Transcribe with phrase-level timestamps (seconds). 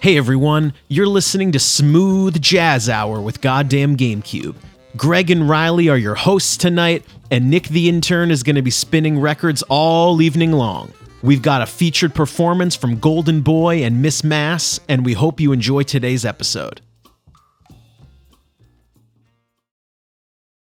[0.00, 4.54] Hey everyone, you're listening to Smooth Jazz Hour with Goddamn GameCube.
[4.96, 8.70] Greg and Riley are your hosts tonight, and Nick the intern is going to be
[8.70, 10.92] spinning records all evening long.
[11.20, 15.50] We've got a featured performance from Golden Boy and Miss Mass, and we hope you
[15.50, 16.80] enjoy today's episode.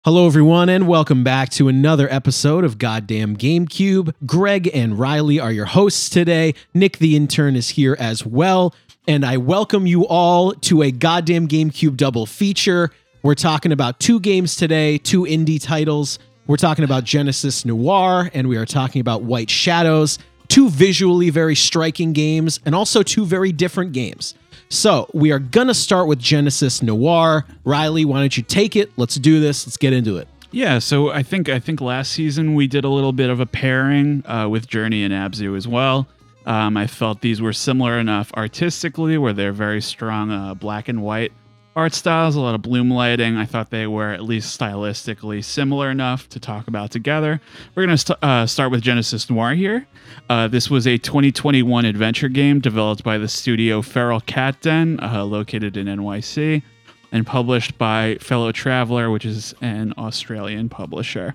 [0.05, 4.14] Hello, everyone, and welcome back to another episode of Goddamn GameCube.
[4.27, 6.53] Greg and Riley are your hosts today.
[6.75, 8.75] Nick, the intern, is here as well.
[9.07, 12.90] And I welcome you all to a Goddamn GameCube double feature.
[13.22, 16.18] We're talking about two games today, two indie titles.
[16.46, 20.18] We're talking about Genesis Noir, and we are talking about White Shadows,
[20.49, 24.36] two visually very striking games, and also two very different games.
[24.71, 27.44] So we are going to start with Genesis Noir.
[27.64, 28.91] Riley, why don't you take it?
[28.96, 29.66] Let's do this.
[29.66, 30.29] Let's get into it.
[30.50, 33.47] Yeah, so I think I think last season we did a little bit of a
[33.47, 36.06] pairing uh, with Journey and Abzu as well.
[36.47, 41.02] Um, I felt these were similar enough artistically, where they're very strong uh, black and
[41.02, 41.32] white
[41.77, 43.36] art styles, a lot of bloom lighting.
[43.36, 47.41] I thought they were at least stylistically similar enough to talk about together.
[47.74, 49.86] We're going to st- uh, start with Genesis Noir here.
[50.28, 55.24] Uh, this was a 2021 adventure game developed by the studio Feral Cat Den, uh,
[55.24, 56.62] located in NYC,
[57.10, 61.34] and published by Fellow Traveller, which is an Australian publisher.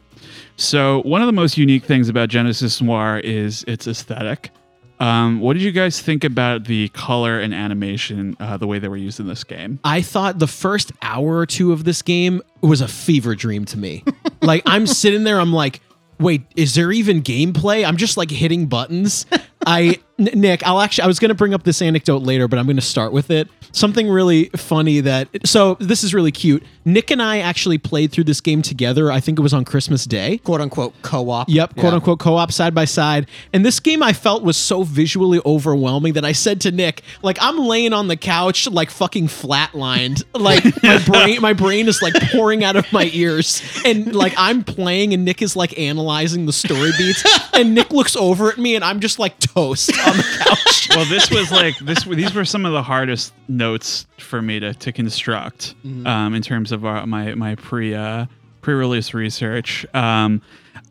[0.56, 4.52] So, one of the most unique things about Genesis Noir is its aesthetic.
[5.00, 8.90] Um, what did you guys think about the color and animation, uh, the way they
[8.90, 9.80] were used in this game?
[9.84, 13.78] I thought the first hour or two of this game was a fever dream to
[13.78, 14.04] me.
[14.42, 15.80] like I'm sitting there, I'm like,
[16.20, 17.88] wait, is there even gameplay?
[17.88, 19.26] I'm just like hitting buttons.
[19.66, 22.60] I N- Nick, I'll actually I was going to bring up this anecdote later, but
[22.60, 23.48] I'm going to start with it.
[23.72, 26.64] Something really funny that so this is really cute.
[26.86, 29.12] Nick and I actually played through this game together.
[29.12, 30.40] I think it was on Christmas Day.
[30.40, 31.48] quote unquote co-op.
[31.48, 33.28] Yep, quote unquote co-op side by side.
[33.54, 37.38] And this game I felt was so visually overwhelming that I said to Nick, like
[37.40, 40.24] I'm laying on the couch like fucking flatlined.
[40.40, 43.62] Like my brain my brain is like pouring out of my ears.
[43.86, 47.24] And like I'm playing and Nick is like analyzing the story beats.
[47.54, 50.90] And Nick looks over at me and I'm just like toast on the couch.
[50.96, 52.04] well, this was like this.
[52.04, 56.72] These were some of the hardest notes for me to to construct um, in terms
[56.72, 58.26] of uh, my my pre uh,
[58.62, 59.86] pre release research.
[59.94, 60.42] Um,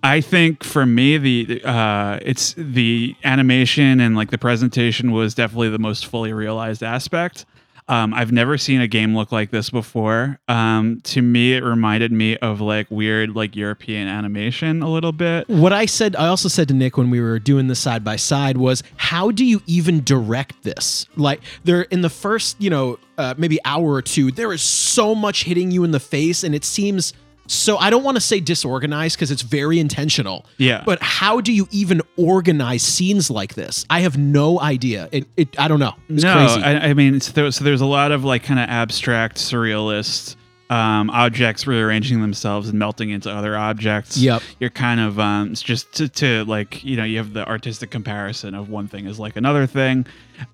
[0.02, 5.70] I think for me the uh, it's the animation and like the presentation was definitely
[5.70, 7.46] the most fully realized aspect.
[7.88, 10.38] Um, I've never seen a game look like this before.
[10.46, 15.48] Um, to me, it reminded me of like weird like European animation a little bit.
[15.48, 18.16] What I said, I also said to Nick when we were doing this side by
[18.16, 21.06] side was, how do you even direct this?
[21.16, 25.14] Like, there in the first, you know, uh, maybe hour or two, there is so
[25.14, 27.14] much hitting you in the face, and it seems
[27.48, 27.76] so.
[27.76, 30.46] I don't want to say disorganized because it's very intentional.
[30.56, 30.82] Yeah.
[30.86, 33.84] But how do you even organize scenes like this?
[33.90, 35.08] I have no idea.
[35.10, 35.94] It, it I don't know.
[36.08, 36.62] It's no, crazy.
[36.62, 40.36] I, I mean, it's there, so there's a lot of like kind of abstract, surrealist
[40.70, 44.18] um, objects rearranging themselves and melting into other objects.
[44.18, 44.42] Yep.
[44.60, 47.90] You're kind of um, it's just to, to like you know you have the artistic
[47.90, 50.06] comparison of one thing is like another thing.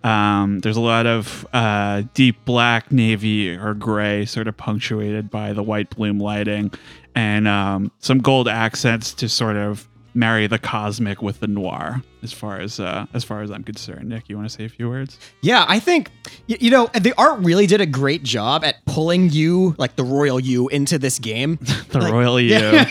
[0.03, 5.53] Um, there's a lot of uh, deep black, navy, or gray, sort of punctuated by
[5.53, 6.73] the white bloom lighting,
[7.15, 12.03] and um, some gold accents to sort of marry the cosmic with the noir.
[12.23, 14.69] As far as uh, as far as I'm concerned, Nick, you want to say a
[14.69, 15.19] few words?
[15.43, 16.11] Yeah, I think
[16.47, 20.41] you know the art really did a great job at pulling you, like the royal
[20.41, 21.59] you, into this game.
[21.95, 22.55] The royal you.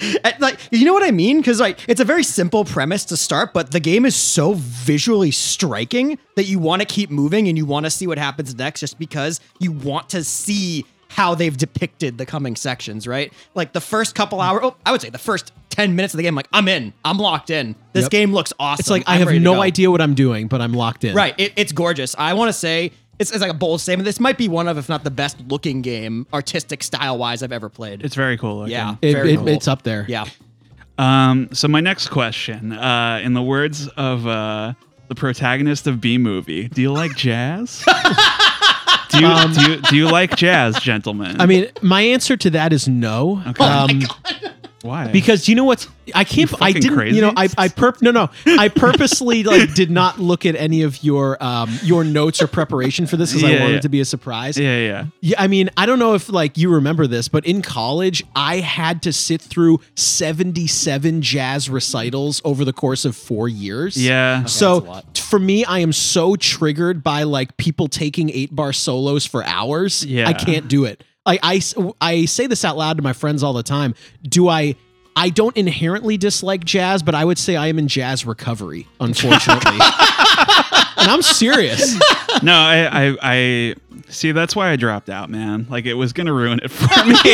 [0.00, 1.38] Yeah, like you know what I mean?
[1.38, 5.30] Because like it's a very simple premise to start, but the game is so visually
[5.30, 8.80] striking that you want to keep moving and you want to see what happens next,
[8.80, 13.06] just because you want to see how they've depicted the coming sections.
[13.06, 13.32] Right?
[13.54, 16.22] Like the first couple hours, oh, I would say the first ten minutes of the
[16.24, 17.74] game, like I'm in, I'm locked in.
[17.92, 18.10] This Yep.
[18.10, 18.80] game looks awesome.
[18.82, 21.14] it's like I I'm have no idea what I'm doing, but I'm locked in.
[21.14, 21.34] Right.
[21.38, 22.14] It, it's gorgeous.
[22.18, 24.04] I want to say it's, it's like a bold statement.
[24.04, 27.50] This might be one of, if not the best looking game, artistic style wise, I've
[27.52, 28.04] ever played.
[28.04, 28.72] It's very cool looking.
[28.72, 28.94] yeah.
[29.02, 29.48] It, very it- cool.
[29.48, 30.04] It's up there.
[30.08, 30.26] Yeah.
[30.98, 34.72] Um, so my next question, uh, in the words of uh,
[35.08, 37.84] the protagonist of Bee Movie, do you like jazz?
[39.10, 41.32] do, you, do you do you like jazz, gentlemen?
[41.32, 43.42] Um, I mean, my answer to that is no.
[43.48, 43.64] Okay.
[43.64, 44.02] Um,
[44.82, 45.10] why?
[45.12, 47.44] because you know what's I can't I fucking didn't you know I?
[47.58, 51.70] I perp no no I purposely like did not look at any of your um
[51.82, 53.78] your notes or preparation for this because I Yeah, wanted yeah.
[53.78, 54.58] it to be a surprise.
[54.58, 55.06] yeah, yeah.
[55.20, 58.56] Yeah, I mean, I don't know if like you remember this, but in college, I
[58.60, 63.96] had to sit through 77 jazz recitals over the course of 4 years.
[64.02, 64.44] Yeah.
[64.44, 65.18] So that's a lot.
[65.18, 70.04] for me, I am so triggered by like people taking 8-bar solos for hours.
[70.04, 70.28] Yeah.
[70.28, 71.04] I can't do it.
[71.42, 71.60] I
[72.00, 73.94] I say this out loud to my friends all the time.
[74.22, 74.76] Do I
[75.16, 79.78] I don't inherently dislike jazz, but I would say I am in jazz recovery, unfortunately.
[80.98, 81.94] and I'm serious.
[82.42, 83.74] no, I, I, I
[84.08, 84.32] see.
[84.32, 85.66] That's why I dropped out, man.
[85.68, 87.14] Like it was gonna ruin it for me.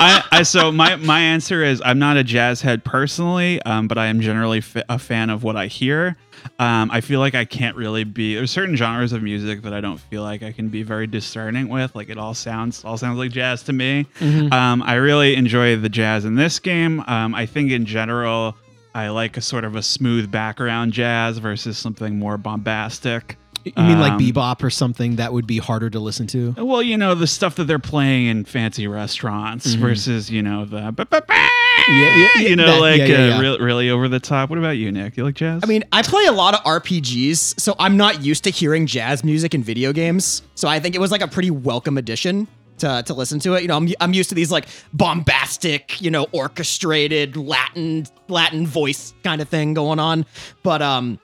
[0.00, 3.98] I, I, so my my answer is I'm not a jazz head personally, um, but
[3.98, 6.16] I am generally f- a fan of what I hear.
[6.58, 8.34] Um, I feel like I can't really be.
[8.34, 11.68] There's certain genres of music that I don't feel like I can be very discerning
[11.68, 11.94] with.
[11.94, 14.06] Like it all sounds all sounds like jazz to me.
[14.20, 14.52] Mm-hmm.
[14.52, 17.02] Um, I really enjoy the jazz in this game.
[17.06, 18.56] Um, I think in general.
[18.94, 23.36] I like a sort of a smooth background jazz versus something more bombastic.
[23.64, 26.54] You mean like Um, bebop or something that would be harder to listen to?
[26.56, 30.78] Well, you know, the stuff that they're playing in fancy restaurants versus, you know, the
[30.78, 31.92] Mm-hmm.
[31.92, 34.50] Yeah, yeah, yeah, you know, that- like uh, real- really over the top.
[34.50, 35.16] What about you, Nick?
[35.16, 35.60] You like jazz?
[35.62, 39.24] I mean, I play a lot of RPGs, so I'm not used to hearing jazz
[39.24, 40.42] music in video games.
[40.54, 42.46] So I think it was like a pretty welcome addition
[42.78, 43.62] to, to listen to it.
[43.62, 49.14] You know, I'm, I'm used to these like bombastic, you know, orchestrated Latin Latin voice
[49.22, 50.26] kind of thing going on.
[50.62, 51.18] But um,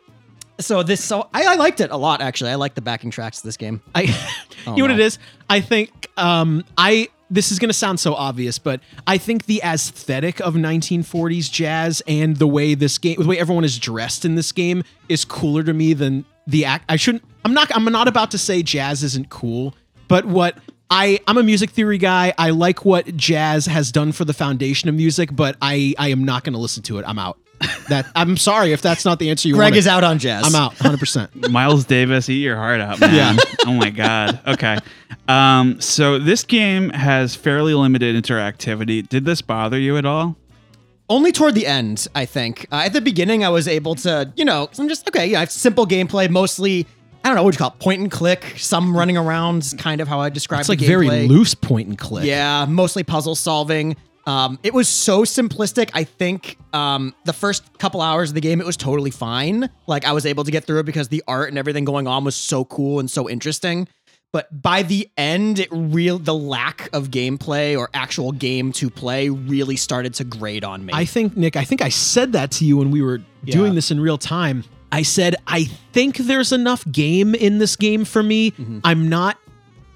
[0.61, 2.51] so this so I, I liked it a lot actually.
[2.51, 3.83] I like the backing tracks to this game.
[3.95, 4.03] I
[4.67, 5.19] you know what it is?
[5.49, 9.61] I think um I this is going to sound so obvious, but I think the
[9.65, 14.35] aesthetic of 1940s jazz and the way this game, the way everyone is dressed in
[14.35, 16.85] this game, is cooler to me than the act.
[16.89, 17.25] I shouldn't.
[17.45, 17.75] I'm not.
[17.75, 19.75] I'm not about to say jazz isn't cool,
[20.07, 20.59] but what
[20.95, 22.33] I I'm a music theory guy.
[22.39, 26.25] I like what jazz has done for the foundation of music, but I I am
[26.25, 27.05] not going to listen to it.
[27.07, 27.37] I'm out.
[27.89, 29.61] That I'm sorry if that's not the answer you want.
[29.61, 29.79] Greg wanted.
[29.79, 30.45] is out on jazz.
[30.47, 30.99] I'm out 100.
[31.01, 33.37] percent Miles Davis, eat your heart out, man.
[33.37, 33.45] Yeah.
[33.67, 34.39] oh my god.
[34.47, 34.79] Okay.
[35.27, 39.07] Um, so this game has fairly limited interactivity.
[39.09, 40.37] Did this bother you at all?
[41.09, 42.67] Only toward the end, I think.
[42.71, 45.27] Uh, at the beginning, I was able to, you know, I'm just okay.
[45.27, 46.87] Yeah, it's simple gameplay, mostly.
[47.25, 48.55] I don't know what you call it, point and click.
[48.59, 50.61] Some running around, kind of how I describe.
[50.61, 51.29] It's like very gameplay.
[51.29, 52.27] loose point and click.
[52.27, 53.97] Yeah, mostly puzzle solving.
[54.27, 55.91] Um, it was so simplistic.
[55.95, 59.71] I think um, the first couple hours of the game, it was totally fine.
[59.87, 62.25] Like I was able to get through it because the art and everything going on
[62.25, 63.89] was so cool and so interesting.
[64.33, 69.29] But by the end, it real the lack of gameplay or actual game to play
[69.29, 70.93] really started to grate on me.
[70.93, 73.91] I think Nick, I think I said that to you when we were doing this
[73.91, 74.65] in real time.
[74.95, 78.53] I said I think there's enough game in this game for me.
[78.53, 78.79] Mm-hmm.
[78.85, 79.39] I'm not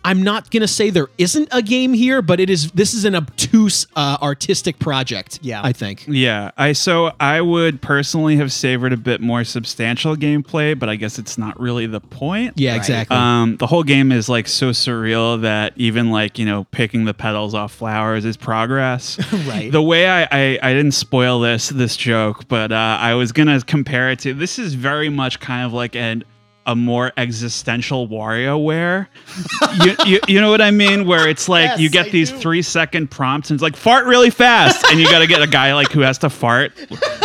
[0.05, 3.05] I'm not going to say there isn't a game here, but it is this is
[3.05, 5.39] an obtuse uh, artistic project.
[5.43, 5.61] Yeah.
[5.63, 6.05] I think.
[6.07, 10.97] Yeah, I so I would personally have savored a bit more substantial gameplay, but I
[10.97, 12.55] guess it's not really the point.
[12.57, 12.77] Yeah, Right.
[12.79, 13.17] exactly.
[13.17, 17.15] Um, the whole game is like so surreal that even like you know picking the
[17.15, 19.19] petals off flowers is progress.
[19.49, 19.71] Right.
[19.71, 23.61] The way I, I I didn't spoil this this joke, but uh, I was gonna
[23.63, 26.25] compare it to this is very much kind of like an
[26.69, 29.07] a more existential WarioWare.
[29.85, 31.07] you, you you know what I mean?
[31.07, 32.39] Where it's like Yes, you get I these do.
[32.39, 35.47] three second prompts and it's like fart really fast, and you got to get a
[35.47, 36.73] guy like who has to fart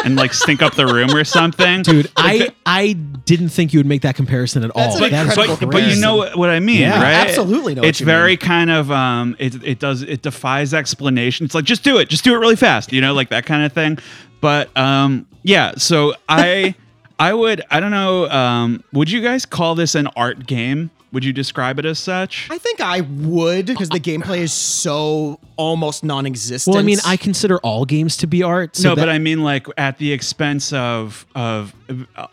[0.06, 3.86] and like stink up the room or something, Dude, I I didn't think you would
[3.86, 4.81] make that comparison at all.
[4.81, 7.01] That's an That is incredible but, but you know what, what I mean, Yeah.
[7.01, 7.28] right?
[7.28, 8.38] Absolutely know what It's you very mean.
[8.38, 11.45] kind of um, it it does it defies explanation.
[11.45, 13.66] It's like just do it, just do it really fast, you know, like that kind
[13.66, 13.98] of thing.
[14.42, 16.75] But um, yeah, so I
[17.19, 18.30] I would I don't know.
[18.30, 20.89] Um, would you guys call this an art game?
[21.12, 22.48] Would you describe it as such?
[22.50, 26.74] I think I would because the gameplay is so almost non-existent.
[26.74, 28.75] Well, I mean, I consider all games to be art.
[28.75, 31.74] So no, that- but I mean like at the expense of of
[32.15, 32.27] uh,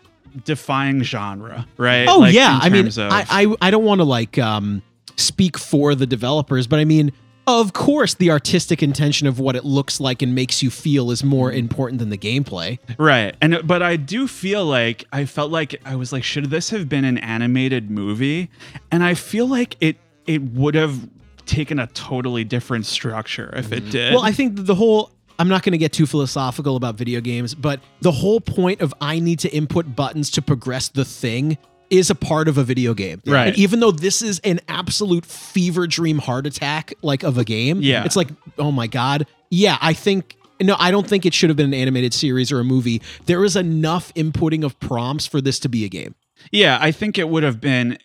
[0.45, 2.07] defying genre, right?
[2.09, 4.81] Oh Like, yeah, I mean, of- I, I I don't want to like um
[5.15, 7.11] speak for the developers, but I mean,
[7.59, 11.23] of course, the artistic intention of what it looks like and makes you feel is
[11.23, 11.59] more mm-hmm.
[11.59, 12.79] important than the gameplay.
[12.97, 13.35] Right.
[13.41, 16.87] And but I do feel like I felt like I was like should this have
[16.87, 18.49] been an animated movie?
[18.91, 21.09] And I feel like it it would have
[21.45, 23.91] taken a totally different structure if it mm-hmm.
[23.91, 24.13] did.
[24.13, 27.55] Well, I think the whole I'm not going to get too philosophical about video games,
[27.55, 31.57] but the whole point of I need to input buttons to progress the thing
[31.91, 33.21] is a part of a video game.
[33.27, 33.49] Right.
[33.49, 37.81] And even though this is an absolute fever dream heart attack like of a game,
[37.81, 38.03] Yeah.
[38.05, 39.27] it's like, oh my god.
[39.51, 42.59] Yeah, I think no, I don't think it should have been an animated series or
[42.59, 43.01] a movie.
[43.25, 46.15] There is enough inputting of prompts for this to be a game.
[46.51, 47.97] yeah, I think it would have been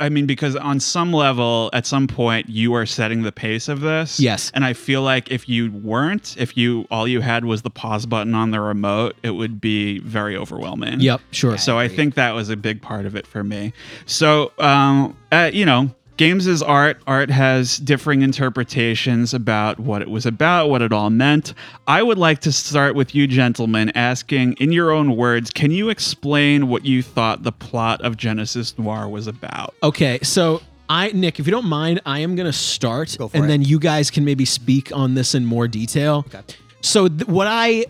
[0.00, 3.80] I mean because on some level at some point you are setting the pace of
[3.80, 4.20] this.
[4.20, 4.52] Yes.
[4.54, 8.06] And I feel like if you weren't, if you all you had was the pause
[8.06, 11.00] button on the remote, it would be very overwhelming.
[11.00, 11.58] Yep, sure.
[11.58, 13.72] So I think that was a big part of it for me.
[14.06, 17.00] So, um, uh, you know, games is art.
[17.06, 21.54] Art has differing interpretations about what it was about, what it all meant.
[21.86, 25.88] I would like to start with you, gentlemen, asking in your own words, can you
[25.88, 29.74] explain what you thought the plot of Genesis Noir was about?
[29.82, 30.60] Okay, so
[30.90, 33.48] I Nick, if you don't mind, I am going to start Go and it.
[33.48, 36.24] then you guys can maybe speak on this in more detail.
[36.26, 36.42] Okay.
[36.80, 37.86] So th- what I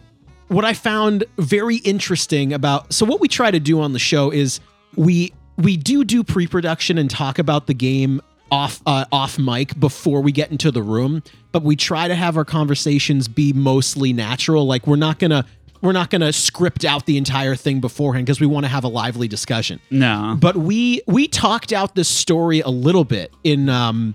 [0.49, 4.31] what I found very interesting about so what we try to do on the show
[4.31, 4.61] is
[4.97, 10.23] we we do do pre-production and talk about the game off uh, off mic before
[10.23, 11.23] we get into the room,
[11.53, 14.67] but we try to have our conversations be mostly natural.
[14.67, 15.45] Like we're not gonna
[15.83, 18.89] we're not gonna script out the entire thing beforehand because we want to have a
[18.89, 19.81] lively discussion.
[19.91, 20.37] No.
[20.41, 24.15] But we we talked out this story a little bit in um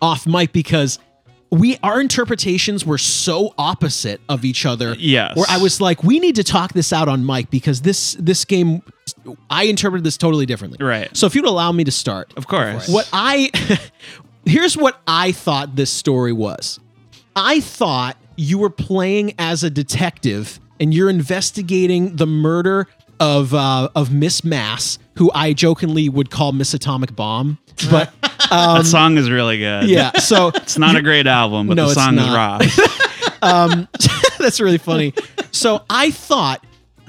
[0.00, 0.98] off mic because
[1.50, 4.94] we our interpretations were so opposite of each other.
[4.98, 5.36] Yes.
[5.36, 8.44] Where I was like, we need to talk this out on mic because this this
[8.44, 8.82] game
[9.48, 10.84] I interpreted this totally differently.
[10.84, 11.14] Right.
[11.16, 12.32] So if you'd allow me to start.
[12.36, 12.88] Of course.
[12.88, 13.50] What I
[14.44, 16.78] here's what I thought this story was.
[17.34, 22.86] I thought you were playing as a detective and you're investigating the murder
[23.20, 27.58] of uh, of Miss Mass, who I jokingly would call Miss Atomic Bomb.
[27.90, 28.12] But
[28.50, 29.88] that song is really good.
[29.88, 32.62] yeah, so It's not a great album, but No, the song is rock.
[34.38, 35.14] that's really funny.
[35.52, 36.64] So I thought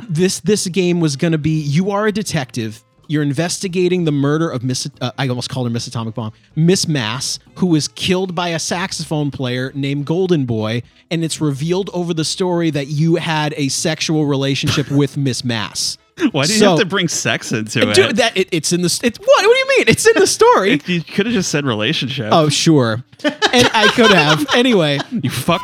[0.10, 2.84] this this game was going to be you are a detective.
[3.08, 4.90] You're investigating the murder of Miss.
[5.02, 8.60] Uh, I almost called her Miss Atomic Bomb, Miss Mass, who was killed by a
[8.60, 13.68] saxophone player named Golden Boy, and it's revealed over the story that you had a
[13.68, 15.98] sexual relationship with Miss Mass.
[16.32, 17.96] Why do you So- have to bring sex into it?
[17.96, 19.00] Dude, that it, it's in the.
[19.04, 19.28] It's what?
[19.28, 19.86] What do you mean?
[19.88, 20.80] It's in the story.
[20.86, 22.30] you could have just said relationship.
[22.32, 23.04] oh, sure.
[23.24, 25.00] And I could have anyway.
[25.12, 25.62] You fuck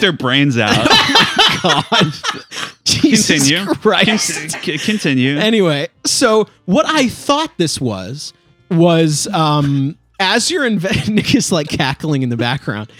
[0.00, 0.88] their brains out.
[1.62, 2.12] God,
[2.84, 3.74] Jesus Continue.
[3.74, 4.58] Christ.
[4.62, 5.36] Continue.
[5.38, 8.32] anyway, so what I thought this was
[8.70, 12.90] was um as you're Nick is like cackling in the background.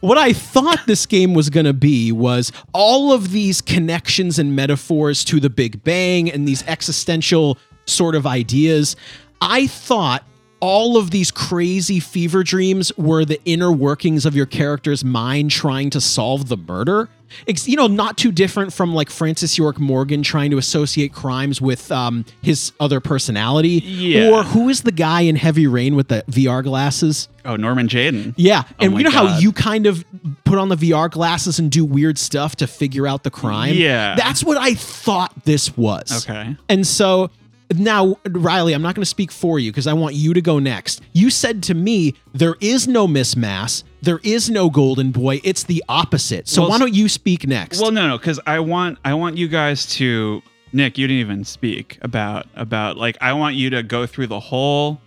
[0.00, 4.56] What I thought this game was going to be was all of these connections and
[4.56, 8.96] metaphors to the Big Bang and these existential sort of ideas.
[9.42, 10.24] I thought
[10.60, 15.90] all of these crazy fever dreams were the inner workings of your character's mind trying
[15.90, 17.10] to solve the murder.
[17.46, 21.90] You know, not too different from like Francis York Morgan trying to associate crimes with
[21.92, 23.82] um, his other personality.
[23.84, 24.30] Yeah.
[24.30, 27.28] Or who is the guy in Heavy Rain with the VR glasses?
[27.44, 28.34] oh, Norman Jayden.
[28.36, 30.04] Yeah, and my you know how you kind of
[30.44, 33.74] put on the VR glasses and do weird stuff to figure out the crime?
[33.74, 34.14] Yeah.
[34.14, 36.26] That's what I thought this was.
[36.28, 36.56] Okay.
[36.68, 37.30] And so
[37.74, 40.58] now, Riley, I'm not going to speak for you because I want you to go
[40.58, 41.02] next.
[41.12, 45.40] You said to me, there is no Miss Mass, there is no Golden Boy.
[45.44, 46.48] It's the opposite.
[46.48, 47.80] So Well, why don't you speak next?
[47.80, 50.42] Well, no, no, because I want I want you guys to
[50.72, 50.98] Nick.
[50.98, 55.00] You didn't even speak about about like I want you to go through the whole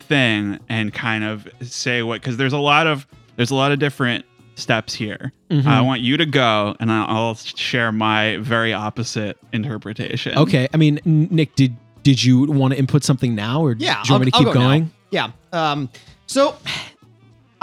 [0.00, 3.78] thing and kind of say what because there's a lot of there's a lot of
[3.78, 4.24] different
[4.56, 5.32] steps here.
[5.50, 5.66] Mm-hmm.
[5.68, 10.36] I want you to go and I'll, I'll share my very opposite interpretation.
[10.38, 10.68] okay.
[10.72, 14.14] I mean, Nick, did did you want to input something now, or Yeah, do you
[14.14, 14.66] want me to I'll- keep I'll go now.
[14.66, 14.90] going?
[15.10, 15.30] Yeah.
[15.52, 15.88] Um.
[16.26, 16.56] So,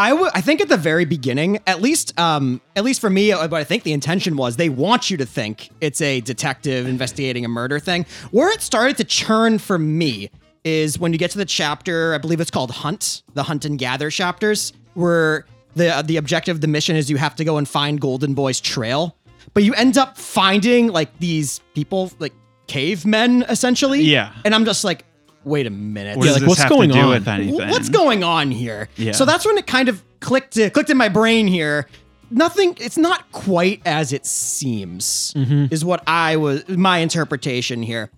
[0.09, 3.59] I think at the very beginning, at least, um, at least for me, uh, what
[3.59, 7.47] I think the intention was, they want you to think it's a detective investigating a
[7.47, 8.05] murder thing.
[8.31, 10.29] Where it started to churn for me
[10.63, 12.13] is when you get to the chapter.
[12.13, 16.61] I believe it's called Hunt, the Hunt and Gather chapters, where the the objective of
[16.61, 19.15] the mission is you have to go and find Golden Boy's trail.
[19.53, 22.33] But you end up finding like these people, like
[22.67, 24.01] cavemen, essentially.
[24.01, 24.33] Yeah.
[24.45, 25.03] And I'm just like,
[25.43, 26.17] wait a minute.
[26.17, 27.09] What Yeah, like, what's going on?
[27.09, 27.69] with anything?
[27.69, 28.89] What's going on here?
[28.95, 29.11] Yeah.
[29.13, 31.87] So that's when it kind of clicked uh, clicked in my brain here.
[32.29, 32.77] Nothing.
[32.79, 35.33] It's not quite as it seems.
[35.33, 35.73] Mm-hmm.
[35.73, 38.09] Is what I was my interpretation here.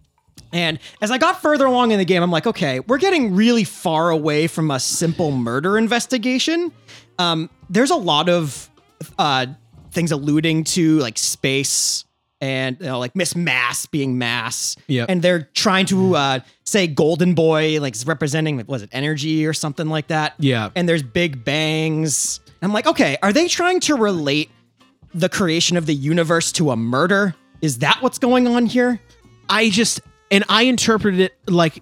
[0.51, 3.63] And as I got further along in the game, I'm like, okay, we're getting really
[3.63, 6.71] far away from a simple murder investigation.
[7.17, 8.69] Um, there's a lot of
[9.17, 9.47] uh,
[9.91, 12.05] things alluding to like space
[12.43, 14.75] and you know, like Miss Mass being Mass.
[14.87, 15.05] Yep.
[15.07, 19.53] And they're trying to uh, say Golden Boy, like is representing, was it energy or
[19.53, 20.33] something like that?
[20.39, 20.69] Yeah.
[20.75, 22.41] And there's big bangs.
[22.61, 24.49] I'm like, okay, are they trying to relate
[25.13, 27.33] the creation of the universe to a murder?
[27.61, 28.99] Is that what's going on here?
[29.47, 31.81] I just and I interpreted it like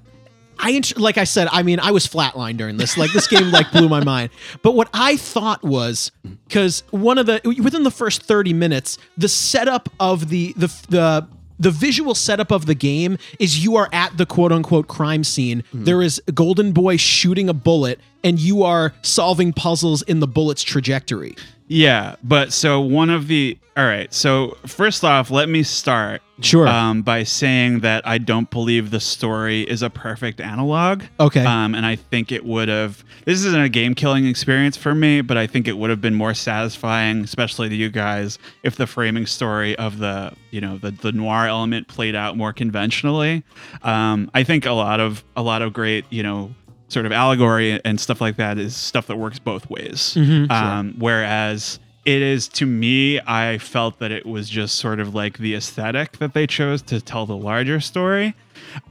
[0.61, 1.47] I like I said.
[1.51, 2.97] I mean, I was flatlined during this.
[2.97, 4.29] Like this game like blew my mind.
[4.61, 6.11] But what I thought was
[6.47, 11.27] because one of the within the first thirty minutes, the setup of the the the
[11.59, 15.63] the visual setup of the game is you are at the quote unquote crime scene.
[15.71, 15.83] Hmm.
[15.83, 20.27] There is a golden boy shooting a bullet, and you are solving puzzles in the
[20.27, 21.35] bullet's trajectory.
[21.71, 24.13] Yeah, but so one of the all right.
[24.13, 26.67] So first off, let me start Sure.
[26.67, 31.03] um, by saying that I don't believe the story is a perfect analog.
[31.21, 31.45] Okay.
[31.45, 33.05] Um, and I think it would have.
[33.23, 36.15] This isn't a game killing experience for me, but I think it would have been
[36.15, 40.91] more satisfying, especially to you guys, if the framing story of the you know the
[40.91, 43.43] the noir element played out more conventionally.
[43.83, 46.53] Um, I think a lot of a lot of great you know
[46.91, 50.15] sort of allegory and stuff like that is stuff that works both ways.
[50.51, 55.37] um, whereas it is to me i felt that it was just sort of like
[55.37, 58.33] the aesthetic that they chose to tell the larger story.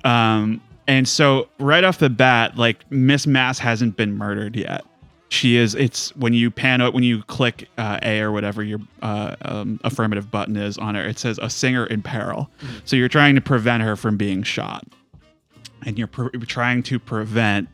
[0.04, 4.84] Um and so right off the bat like miss mass hasn't been murdered yet.
[5.28, 8.80] She is it's when you pan out when you click uh, a or whatever your
[9.02, 12.48] uh, um, affirmative button is on her it says a singer in peril.
[12.84, 14.84] So you're trying to prevent her from being shot.
[15.86, 17.68] And you're pre- trying to prevent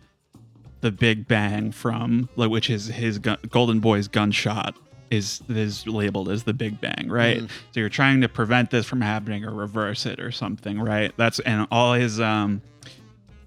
[0.86, 4.76] the big bang from like, which is his gun, golden boy's gunshot
[5.10, 7.40] is is labeled as the big bang right?
[7.72, 11.12] So you're trying to prevent this from happening or reverse it or something right?
[11.16, 12.62] That's and all his um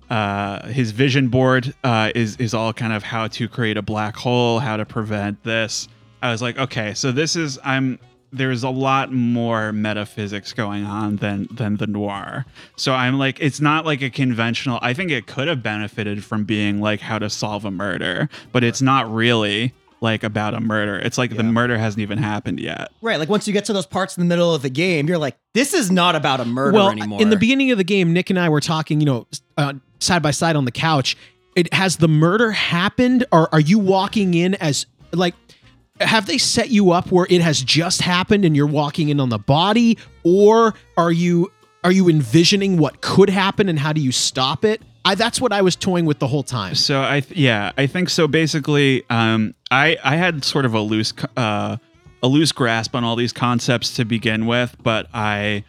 [0.09, 4.17] uh, his vision board uh, is is all kind of how to create a black
[4.17, 5.87] hole, how to prevent this.
[6.21, 7.99] I was like, okay, so this is I'm
[8.31, 12.45] there's a lot more metaphysics going on than than the noir.
[12.75, 14.79] So I'm like, it's not like a conventional.
[14.81, 18.63] I think it could have benefited from being like how to solve a murder, but
[18.63, 20.97] it's not really like about a murder.
[20.97, 22.91] It's like the murder hasn't even happened yet.
[23.01, 23.19] Right.
[23.19, 25.37] Like once you get to those parts in the middle of the game, you're like,
[25.53, 27.21] this is not about a murder well, anymore.
[27.21, 30.21] in the beginning of the game, Nick and I were talking, you know, uh, side
[30.21, 31.17] by side on the couch.
[31.55, 35.35] It has the murder happened, or are you walking in as like?
[35.99, 39.29] Have they set you up where it has just happened and you're walking in on
[39.29, 41.51] the body, or are you
[41.83, 44.81] are you envisioning what could happen and how do you stop it?
[45.05, 46.75] I, that's what I was toying with the whole time.
[46.75, 48.27] So I th- yeah, I think so.
[48.27, 51.77] Basically, um, I I had sort of a loose uh,
[52.21, 55.63] a loose grasp on all these concepts to begin with, but I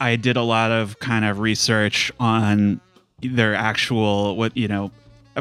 [0.00, 2.80] I did a lot of kind of research on
[3.20, 4.90] their actual what you know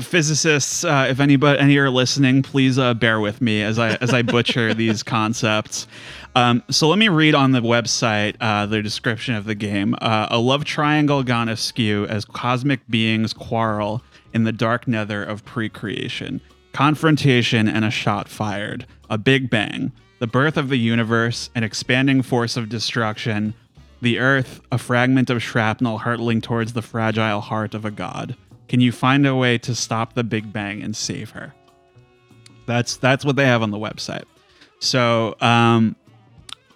[0.01, 4.11] physicists uh, if anybody any are listening please uh, bear with me as i as
[4.13, 5.87] i butcher these concepts.
[6.35, 9.95] Um, so let me read on the website uh, the description of the game.
[10.01, 14.01] Uh, a love triangle gone askew as cosmic beings quarrel
[14.33, 16.41] in the dark nether of pre-creation.
[16.71, 18.87] Confrontation and a shot fired.
[19.11, 19.91] A big bang.
[20.17, 23.53] The birth of the universe an expanding force of destruction.
[24.01, 28.35] The earth, a fragment of shrapnel hurtling towards the fragile heart of a god.
[28.73, 31.53] Can you find a way to stop the Big Bang and save her?
[32.65, 34.23] That's that's what they have on the website.
[34.79, 35.95] So um,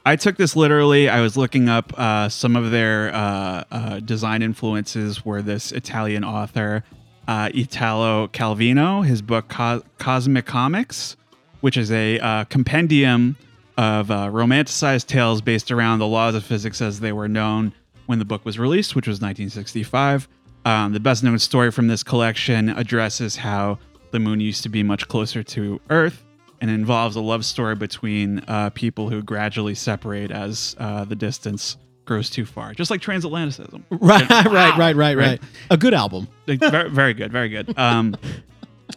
[0.05, 1.09] I took this literally.
[1.09, 5.25] I was looking up uh, some of their uh, uh, design influences.
[5.25, 6.83] Were this Italian author
[7.27, 11.17] uh, Italo Calvino, his book Co- Cosmicomics,
[11.61, 13.37] which is a uh, compendium
[13.75, 17.73] of uh, romanticized tales based around the laws of physics as they were known
[18.05, 20.27] when the book was released, which was 1965.
[20.67, 23.79] Um, the best known story from this collection addresses how
[24.11, 26.25] the moon used to be much closer to Earth
[26.59, 31.77] and involves a love story between uh, people who gradually separate as uh, the distance
[32.03, 33.81] grows too far, just like transatlanticism.
[33.91, 35.41] Right, right, right, right, right, Right.
[35.69, 36.27] A good album.
[36.45, 37.77] Very, very good, very good.
[37.79, 38.17] Um,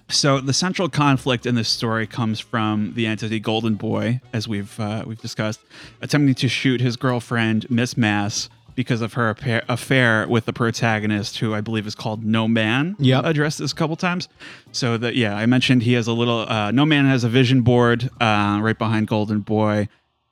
[0.08, 4.78] so the central conflict in this story comes from the entity Golden Boy, as we've
[4.80, 5.60] uh, we've discussed,
[6.00, 8.48] attempting to shoot his girlfriend Miss Mass
[8.80, 12.96] because of her affair, affair with the protagonist, who I believe is called No Man.
[12.98, 13.24] Yep.
[13.26, 14.26] addressed this a couple times.
[14.72, 16.40] So that yeah, I mentioned he has a little.
[16.48, 19.88] Uh, no Man has a vision board uh, right behind Golden Boy.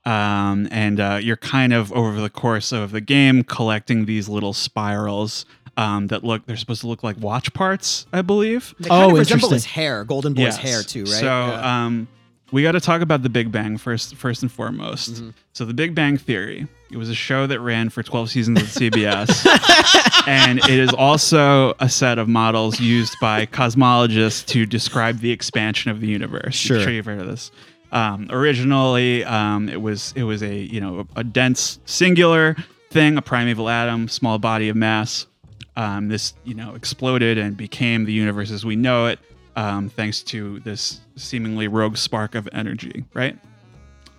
[0.06, 4.54] Um, and uh, you're kind of over the course of the game collecting these little
[4.54, 5.44] spirals
[5.76, 8.74] um, that look they're supposed to look like watch parts, I believe.
[8.80, 10.56] they kind Oh, of resemble his hair, Golden Boy's Yes.
[10.56, 11.08] hair too, right?
[11.10, 11.84] So Yeah.
[11.84, 12.08] um,
[12.52, 15.16] we got to talk about the Big Bang first, first and foremost.
[15.16, 15.30] Mm-hmm.
[15.52, 16.66] So the Big Bang Theory.
[16.90, 19.46] It was a show that ran for 12 seasons at CBS,
[20.26, 25.90] and it is also a set of models used by cosmologists to describe the expansion
[25.90, 26.54] of the universe.
[26.54, 26.78] Sure.
[26.78, 27.50] I'm sure you've heard of this.
[27.92, 32.56] Um, originally, um, it was it was a you know a dense singular
[32.90, 35.26] thing, a primeval atom, small body of mass.
[35.76, 39.18] Um, this you know exploded and became the universe as we know it,
[39.56, 43.04] um, thanks to this seemingly rogue spark of energy.
[43.14, 43.38] Right?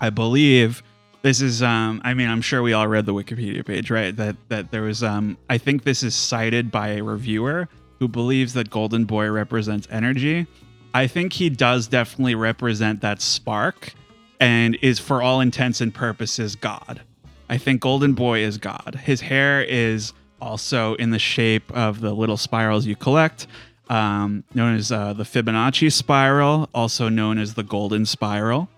[0.02, 0.82] I believe
[1.22, 1.62] this is.
[1.62, 4.16] Um, I mean, I'm sure we all read the Wikipedia page, right?
[4.16, 5.04] That that there was.
[5.04, 7.68] Um, I think this is cited by a reviewer
[8.00, 10.48] who believes that Golden Boy represents energy.
[10.94, 13.94] I think he does definitely represent that spark,
[14.40, 17.02] and is for all intents and purposes God.
[17.50, 19.00] I think Golden Boy is God.
[19.04, 23.48] His hair is also in the shape of the little spirals you collect,
[23.90, 28.70] um, known as uh, the Fibonacci spiral, also known as the Golden Spiral.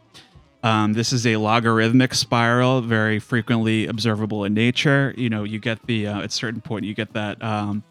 [0.63, 5.13] Um, this is a logarithmic spiral, very frequently observable in nature.
[5.17, 7.83] You know, you get the uh, at a certain point you get that um,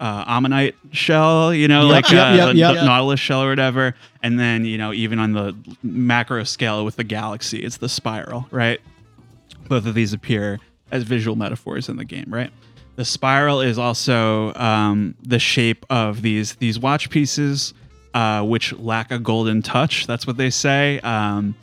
[0.00, 3.48] uh, ammonite shell, you know, Yep, like yep, uh, yep, the, the nautilus shell or
[3.50, 3.94] whatever.
[4.22, 8.46] And then you know, even on the macro scale with the galaxy, it's the spiral,
[8.50, 8.80] right?
[9.68, 12.50] Both of these appear as visual metaphors in the game, right?
[12.96, 17.74] The spiral is also um, the shape of these these watch pieces,
[18.14, 20.06] uh, which lack a golden touch.
[20.06, 21.00] That's what they say.
[21.00, 21.54] Um,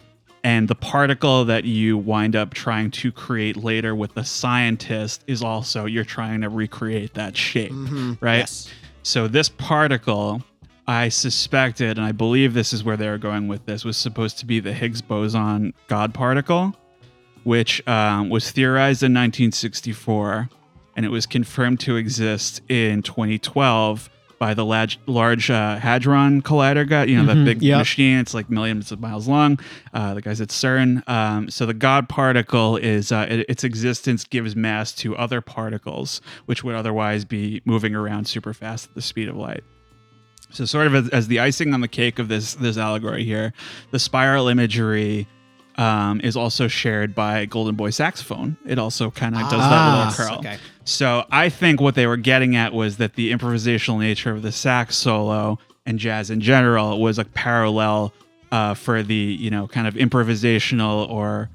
[0.46, 5.42] and the particle that you wind up trying to create later with the scientist is
[5.42, 7.74] also you're trying to recreate that shape,
[8.22, 8.38] right?
[8.38, 8.72] Yes.
[9.02, 10.44] So this particle,
[10.86, 14.38] I suspected, and I believe this is where they were going with this, was supposed
[14.38, 16.76] to be the Higgs boson God particle,
[17.44, 20.48] which um, was theorized in 1964,
[20.96, 26.88] and it was confirmed to exist in 2012 by the large, large uh, hadron collider
[26.88, 27.06] guy.
[27.06, 27.80] You know that big yep.
[27.80, 28.18] machine.
[28.20, 29.60] It's like millions of miles long.
[29.94, 31.08] Uh, the guys at CERN.
[31.10, 36.22] Um, so the God particle is uh, it, its existence gives mass to other particles,
[36.46, 39.64] which would otherwise be moving around super fast at the speed of light.
[40.52, 43.52] So, sort of as, as the icing on the cake of this this allegory here,
[43.92, 45.28] the spiral imagery
[45.78, 48.56] um, is also shared by Golden Boy Saxophone.
[48.66, 50.40] It also kind of does Ah, that little curl.
[50.40, 50.58] okay.
[50.86, 54.52] So, I think what they were getting at was that the improvisational nature of the
[54.52, 58.14] sax solo and jazz in general was a parallel
[58.52, 61.50] uh, for the you know kind of improvisational or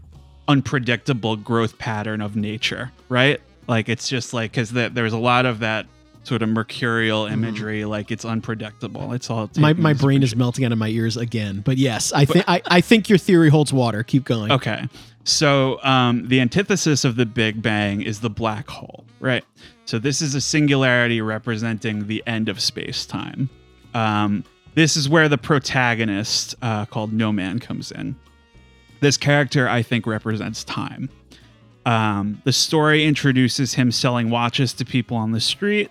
[0.49, 3.41] unpredictable growth pattern of nature, right?
[3.69, 5.87] Like it's just like because the, there's a lot of that
[6.23, 9.13] sort of mercurial imagery, like it's unpredictable.
[9.13, 11.63] It's all My, my brain is melting out of my ears again.
[11.65, 14.03] But yes, I think I, I think your theory holds water.
[14.03, 14.53] Keep going.
[14.53, 14.87] Okay.
[15.25, 19.45] So um, the antithesis of the Big Bang is the black hole, right?
[19.85, 23.51] So this is a singularity representing the end of space time.
[23.95, 28.17] Um, this is where the protagonist, uh, called No Man, comes in.
[29.01, 31.11] This character, I think, represents time.
[31.87, 35.91] Um, the story introduces him selling watches to people on the street.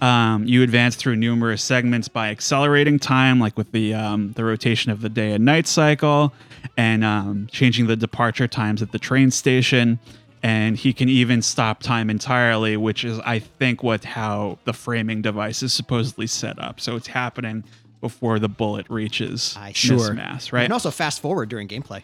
[0.00, 4.90] Um, you advance through numerous segments by accelerating time, like with the um, the rotation
[4.90, 6.32] of the day and night cycle,
[6.76, 9.98] and um, changing the departure times at the train station.
[10.42, 15.20] And he can even stop time entirely, which is, I think, what how the framing
[15.20, 16.80] device is supposedly set up.
[16.80, 17.62] So it's happening
[18.00, 20.14] before the bullet reaches I- this Sure.
[20.14, 20.64] mass, right?
[20.64, 22.02] And also fast forward during gameplay.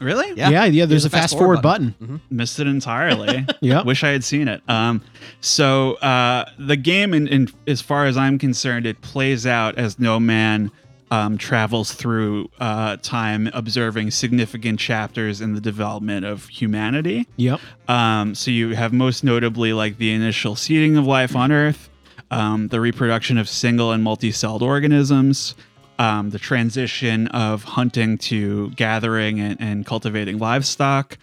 [0.00, 0.36] Really?
[0.36, 0.50] Yeah.
[0.50, 0.86] Yeah, yeah.
[0.86, 2.20] There's, a fast, forward, button.
[2.30, 3.46] missed it entirely.
[3.60, 3.82] yeah.
[3.82, 4.62] wish I had seen it.
[4.68, 5.02] Um,
[5.40, 9.98] so uh, the game, in, in as far as I'm concerned, it plays out as
[9.98, 10.70] No Man
[11.10, 17.28] um, travels through uh, time, observing significant chapters in the development of humanity.
[17.36, 17.60] Yep.
[17.88, 21.88] Um, so you have most notably like the initial seeding of life on Earth,
[22.30, 25.54] um, the reproduction of single and multi-celled organisms,
[25.98, 31.18] um, the transition of hunting to gathering and, and cultivating livestock,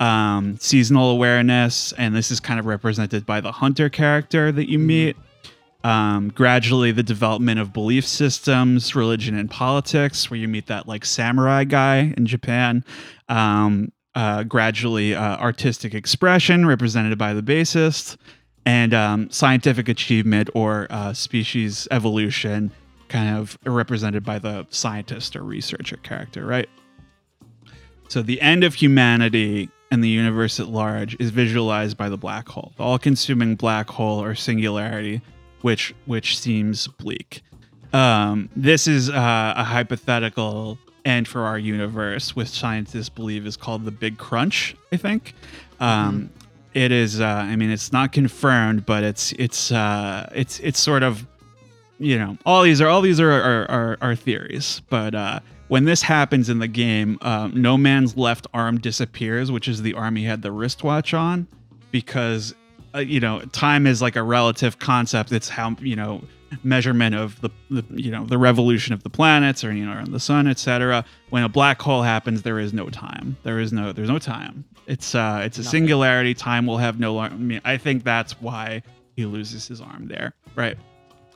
[0.00, 4.78] um, seasonal awareness, and this is kind of represented by the hunter character that you
[4.78, 5.16] meet.
[5.84, 11.04] Um, gradually, the development of belief systems, religion, and politics, where you meet that like
[11.04, 12.84] samurai guy in Japan.
[13.28, 18.16] Um, uh, gradually, uh, artistic expression, represented by the bassist,
[18.64, 22.70] and um, scientific achievement or uh, species evolution,
[23.12, 26.68] kind of represented by the scientist or researcher character, right?
[28.08, 32.48] So the end of humanity and the universe at large is visualized by the black
[32.48, 35.20] hole, the all-consuming black hole or singularity,
[35.60, 37.42] which which seems bleak.
[37.92, 43.84] Um, this is uh, a hypothetical end for our universe, which scientists believe is called
[43.84, 44.74] the Big Crunch.
[44.90, 45.34] I think.
[45.80, 46.30] Um,
[46.72, 47.20] it is.
[47.20, 51.26] Uh, I mean, it's not confirmed, but it's it's uh, it's it's sort of
[52.02, 54.82] you know all these are all these are are, are, are theories.
[54.88, 59.68] But uh, when this happens in the game um, no man's left arm disappears which
[59.68, 61.46] is the arm he had the wristwatch on
[61.90, 62.54] because
[62.94, 65.32] uh, you know time is like a relative concept.
[65.32, 66.22] It's how you know
[66.62, 70.12] measurement of the, the you know the revolution of the planets or you know around
[70.12, 73.36] the sun etc when a black hole happens there is no time.
[73.42, 74.64] There is no there's no time.
[74.86, 76.34] It's uh it's a singularity.
[76.34, 78.82] Time will have no i mean i think that's why
[79.16, 80.34] he loses his arm there.
[80.54, 80.76] Right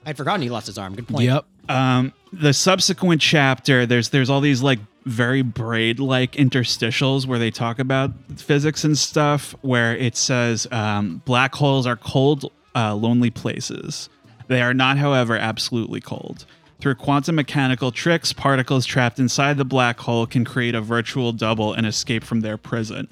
[0.07, 0.95] I'd forgotten he lost his arm.
[0.95, 1.25] Good point.
[1.25, 1.45] Yep.
[1.69, 7.51] um the subsequent chapter there's there's all these like very braid like interstitials where they
[7.51, 13.31] talk about physics and stuff where it says um, black holes are cold uh, lonely
[13.31, 14.09] places
[14.49, 16.45] they are not however absolutely cold
[16.81, 21.73] through quantum mechanical tricks particles trapped inside the black hole can create a virtual double
[21.73, 23.09] and escape from their prison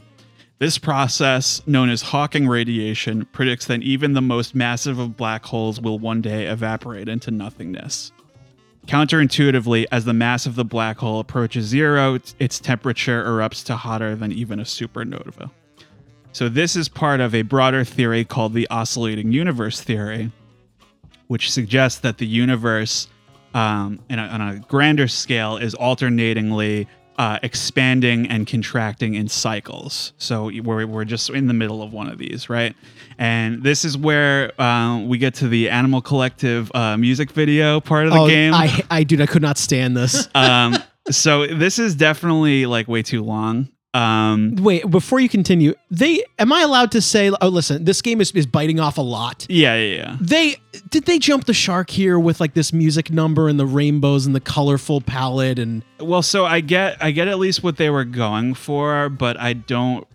[0.59, 5.81] this process, known as Hawking radiation, predicts that even the most massive of black holes
[5.81, 8.13] will one day evaporate into nothingness.
[8.87, 14.15] Counterintuitively, as the mass of the black hole approaches zero, its- temperature erupts to hotter
[14.15, 15.51] than even a supernova.
[16.33, 20.31] So, this is part of a broader theory called the oscillating universe theory,
[21.29, 23.09] which suggests that the universe,
[23.55, 30.13] um, a, on a grander scale, is alternatingly uh, expanding and contracting in cycles.
[30.19, 32.75] So we're, we're just in the middle of one of these, right?
[33.19, 38.07] And this is where uh, we get to the Animal Collective uh, music video part
[38.07, 38.53] of the oh, game.
[38.53, 40.29] I, I, dude, I could not stand this.
[40.35, 40.77] um,
[41.11, 43.69] so this is definitely like way too long.
[43.95, 47.31] Um, Wait, before you continue, they am I allowed to say?
[47.41, 49.47] Oh, listen, this game is, is biting off a lot.
[49.49, 50.17] yeah, yeah, yeah.
[50.21, 50.57] They
[50.91, 54.35] did they jump the shark here with like this music number and the rainbows and
[54.35, 58.05] the colorful palette and Well, so I get I get at least what they were
[58.05, 60.07] going for, but I don't.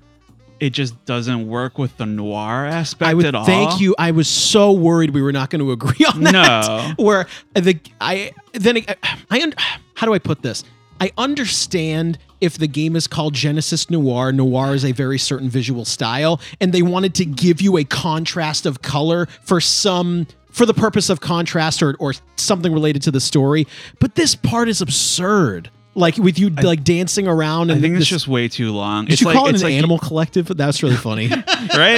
[0.60, 3.46] It just doesn't work with the noir aspect I would at all.
[3.46, 3.96] thank you.
[3.98, 6.34] I was so worried we were not going to agree on that.
[6.34, 6.94] No.
[7.06, 8.96] Where the I then I,
[9.32, 9.54] I un-
[9.94, 10.66] how do I put this?
[11.00, 14.32] I understand if the game is called Genesis Noir.
[14.32, 18.66] Noir is a very certain visual style, and they wanted to give you a contrast
[18.66, 23.22] of color for some for the purpose of contrast or or something related to the
[23.22, 23.68] story.
[24.00, 25.70] But this part is absurd.
[25.96, 29.06] Like with you like dancing around and I think it's just way too long.
[29.06, 30.46] Did it's you like call it an like, animal collective?
[30.46, 31.28] That's really funny.
[31.30, 31.44] right?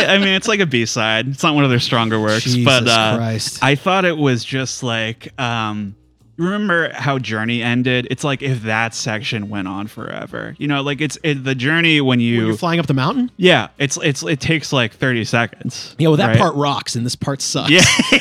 [0.08, 1.28] I mean, it's like a B side.
[1.28, 3.62] It's not one of their stronger works, Jesus but uh, Christ.
[3.62, 5.40] I thought it was just like.
[5.40, 5.96] Um,
[6.38, 8.08] Remember how Journey ended?
[8.10, 10.56] It's like if that section went on forever.
[10.58, 13.30] You know, like it's it, the journey when you You're flying up the mountain?
[13.38, 15.96] yeah, it's it's it takes like 30 seconds.
[16.00, 16.38] Yeah, well, that right?
[16.38, 17.70] part rocks, and this part sucks.
[17.70, 17.82] Yeah.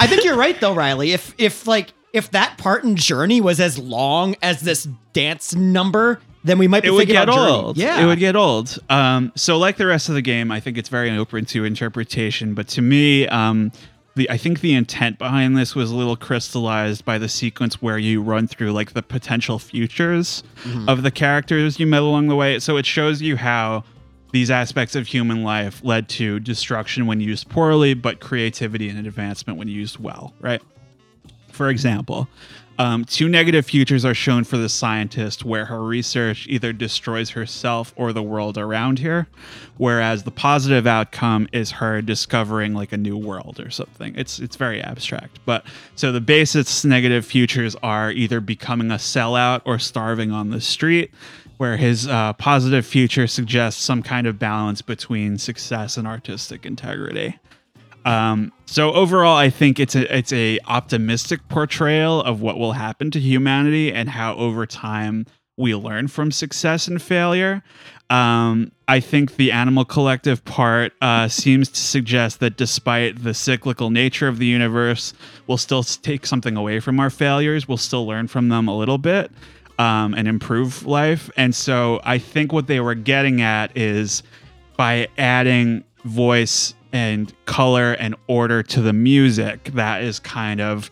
[0.00, 1.12] I think you're right though, Riley.
[1.12, 6.20] If if like if that part in Journey was as long as this dance number,
[6.44, 7.52] then we might be it would get about Journey.
[7.52, 7.76] old.
[7.78, 8.78] Yeah, it would get old.
[8.90, 12.54] Um, so like the rest of the game, I think it's very open to interpretation.
[12.54, 13.72] But to me, um,
[14.16, 17.98] the I think the intent behind this was a little crystallized by the sequence where
[17.98, 20.88] you run through like the potential futures mm-hmm.
[20.88, 22.58] of the characters you met along the way.
[22.58, 23.84] So it shows you how
[24.32, 29.58] these aspects of human life led to destruction when used poorly, but creativity and advancement
[29.58, 30.34] when used well.
[30.40, 30.62] Right.
[31.52, 32.28] For example,
[32.78, 37.92] um, two negative futures are shown for the scientist where her research either destroys herself
[37.96, 39.26] or the world around her,
[39.76, 44.14] whereas the positive outcome is her discovering like a new world or something.
[44.16, 45.38] It's it's very abstract.
[45.44, 50.60] But so the basic negative futures are either becoming a sellout or starving on the
[50.60, 51.12] street,
[51.58, 57.38] where his uh, positive future suggests some kind of balance between success and artistic integrity.
[58.04, 63.10] Um, so overall, I think it's a it's a optimistic portrayal of what will happen
[63.12, 67.62] to humanity and how over time we learn from success and failure.
[68.10, 73.90] Um, I think the animal collective part uh, seems to suggest that despite the cyclical
[73.90, 75.14] nature of the universe,
[75.46, 77.66] we'll still take something away from our failures.
[77.66, 79.30] We'll still learn from them a little bit
[79.78, 81.30] um, and improve life.
[81.36, 84.22] And so I think what they were getting at is
[84.76, 90.90] by adding voice and color and order to the music that is kind of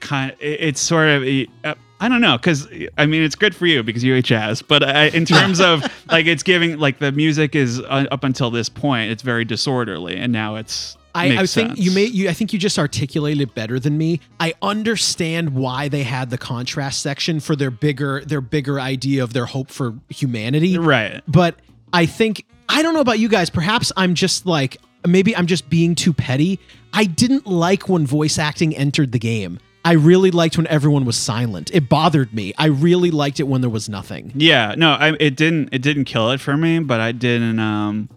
[0.00, 1.22] kind it- it's sort of
[1.64, 4.82] uh, I don't know because I mean it's good for you because you jazz, but
[4.82, 8.68] I, in terms of like it's giving like the music is uh, up until this
[8.68, 12.52] point it's very disorderly and now it's I, I think you may you I think
[12.52, 14.20] you just articulated it better than me.
[14.38, 19.32] I understand why they had the contrast section for their bigger their bigger idea of
[19.32, 20.76] their hope for humanity.
[20.76, 21.54] right But
[21.92, 23.48] I think I don't know about you guys.
[23.48, 24.76] Perhaps I'm just like
[25.06, 26.58] maybe I'm just being too petty.
[26.92, 29.58] I didn't like when voice acting entered the game.
[29.84, 31.70] I really liked when everyone was silent.
[31.72, 32.52] It bothered me.
[32.58, 34.32] I really liked it when there was nothing.
[34.34, 38.08] yeah no I, it didn't it didn't kill it for me but I didn't um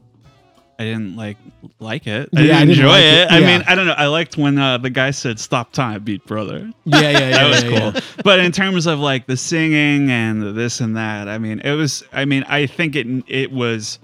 [0.79, 1.37] I didn't like
[1.79, 3.31] like it I Yeah, didn't didn't enjoy like it, it.
[3.31, 3.45] I Yeah.
[3.57, 6.71] mean I don't know I liked when uh, the guy said stop time beat brother
[6.85, 7.29] Yeah, yeah, yeah.
[7.31, 7.91] that was yeah, cool.
[7.93, 7.99] yeah.
[8.23, 11.73] But in terms of like the singing and the this and that, I mean, it
[11.73, 12.03] was.
[12.13, 13.99] I mean, I think it it was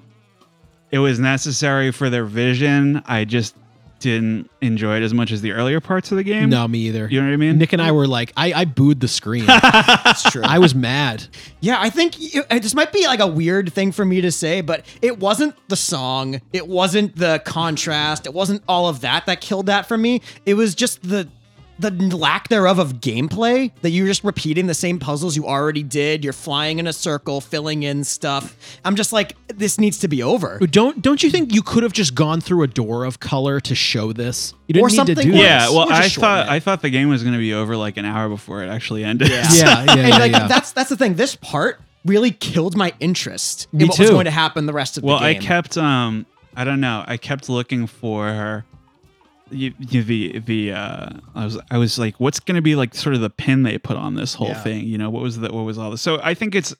[0.95, 3.03] it was necessary for their vision.
[3.05, 3.53] I just
[3.99, 6.49] didn't enjoy it as much as the earlier parts of the game.
[6.49, 7.09] No, me either.
[7.11, 7.57] you know what I mean.
[7.57, 9.45] Nick and I were like, I, I booed the screen.
[9.47, 10.41] that's true.
[10.45, 11.27] I was mad.
[11.59, 14.31] Yeah, I think you, uh, this might be like a weird thing for me to
[14.31, 19.25] say, but it wasn't the song, it wasn't the contrast, it wasn't all of that
[19.25, 20.21] that killed that for me.
[20.45, 21.27] It was just the
[21.77, 26.23] the lack thereof of gameplay that you're just repeating the same puzzles you already did.
[26.23, 28.55] You're flying in a circle, filling in stuff.
[28.85, 30.59] I'm just like, this needs to be over.
[30.59, 33.75] Don't don't you think you could have just gone through a door of color to
[33.75, 34.53] show this?
[34.67, 35.39] You didn't Or need something to do worse.
[35.41, 35.73] yeah, this.
[35.75, 36.51] well, We'll I thought it.
[36.51, 39.03] I thought the game was going to be over like an hour before it actually
[39.03, 39.29] ended.
[39.29, 39.43] Yeah.
[39.55, 40.47] Yeah, yeah, and yeah, like yeah.
[40.47, 41.15] that's that's the thing.
[41.15, 44.97] This part really killed my interest Me in what was going to happen the rest
[44.97, 47.03] of Well, the game well I kept um I don't know.
[47.05, 48.63] I kept looking for
[49.51, 52.95] you, you, the the uh I was I was like what's going to be like
[52.95, 54.61] sort of the pin they put on this whole Yeah.
[54.63, 55.51] thing, you know, what was that?
[55.53, 56.01] what was all this.
[56.01, 56.75] So I think it's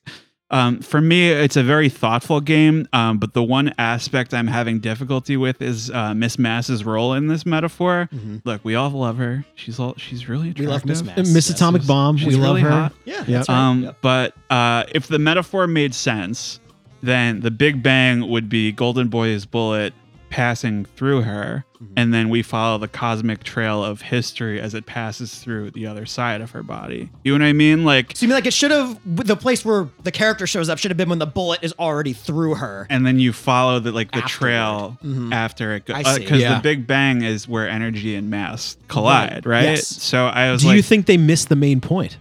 [0.51, 4.79] um for me it's a very thoughtful game, um but the one aspect I'm having
[4.79, 8.09] difficulty with is uh Miss Mass's role in this metaphor.
[8.45, 9.45] Look, we all love her.
[9.55, 10.59] She's all she's really Mm-hmm.
[10.61, 10.89] We attractive.
[10.89, 11.17] love Miss Mass.
[11.33, 11.87] Miss Yes, Atomic yes.
[11.87, 12.17] Bomb.
[12.17, 12.69] She's we love really her.
[12.69, 12.93] hot.
[13.05, 13.37] Yeah, Yeah.
[13.37, 13.57] that's right.
[13.69, 13.97] Um, Yep.
[14.01, 16.59] but uh, if the metaphor made sense,
[17.03, 19.93] then the Big Bang would be Golden Boy's bullet
[20.29, 21.93] passing through her, Mm-hmm.
[21.97, 26.05] and then we follow the cosmic trail of history as it passes through the other
[26.05, 27.09] side of her body.
[27.25, 27.83] You know what I mean?
[27.83, 30.77] Like, So you mean like it should have the place where the character shows up
[30.77, 32.87] should have been when the bullet is already through her.
[32.89, 34.29] and then you follow the like the Afterward.
[34.29, 35.33] trail Mhm.
[35.33, 36.19] after it goes I see.
[36.21, 36.55] because Yeah.
[36.55, 39.63] the Big Bang is where energy and mass collide, right?
[39.63, 39.85] Yes.
[39.85, 42.17] So I was Do like, you think they missed the main point?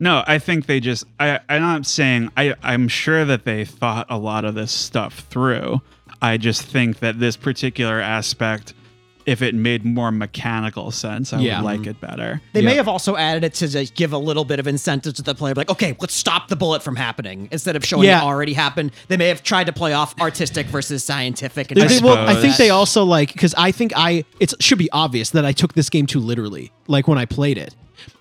[0.00, 1.04] No, I think they just.
[1.20, 2.30] I, I'm not saying.
[2.36, 5.80] I, I'm sure that they thought a lot of this stuff through.
[6.22, 8.74] I just think that this particular aspect,
[9.26, 11.60] if it made more mechanical sense, I Yeah.
[11.60, 12.40] would like it better.
[12.52, 12.68] They Yeah.
[12.70, 15.34] may have also added it to just give a little bit of incentive to the
[15.34, 18.20] player, like, okay, let's stop the bullet from happening instead of showing Yeah.
[18.22, 18.92] it already happened.
[19.08, 21.70] They may have tried to play off artistic versus scientific.
[21.70, 24.78] And They- they- well, I think they also like because I think I it should
[24.78, 27.74] be obvious that I took this game too literally, like when I played it,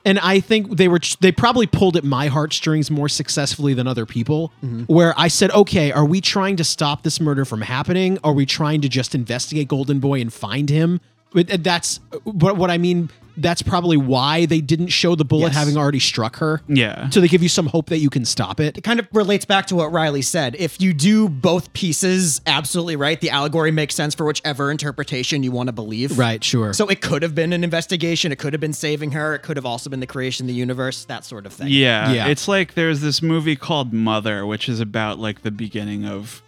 [0.05, 4.05] and I think they were they probably pulled at my heartstrings more successfully than other
[4.05, 4.51] people.
[4.63, 4.83] Mm-hmm.
[4.83, 8.17] Where I said, okay, are we trying to stop this murder from happening?
[8.23, 11.01] Are we trying to just investigate Golden Boy and find him?
[11.31, 13.09] But uh, that's uh, but what I mean.
[13.41, 15.55] That's probably why they didn't show the bullet Yes.
[15.55, 16.61] having already struck her.
[16.67, 17.09] Yeah.
[17.09, 18.77] So they give you some hope that you can stop it.
[18.77, 20.55] it kind of relates back to what Riley said.
[20.59, 25.51] If you do both pieces absolutely right, the allegory makes sense for whichever interpretation you
[25.51, 26.17] want to believe.
[26.17, 26.43] Right.
[26.43, 26.73] Sure.
[26.73, 28.31] So it could have been an investigation.
[28.31, 29.35] It could have been saving her.
[29.35, 31.67] It could have also been the creation of the universe, that sort of thing.
[31.69, 32.27] Yeah, Yeah.
[32.27, 36.41] It's like there's this movie called Mother, which is about like the beginning of.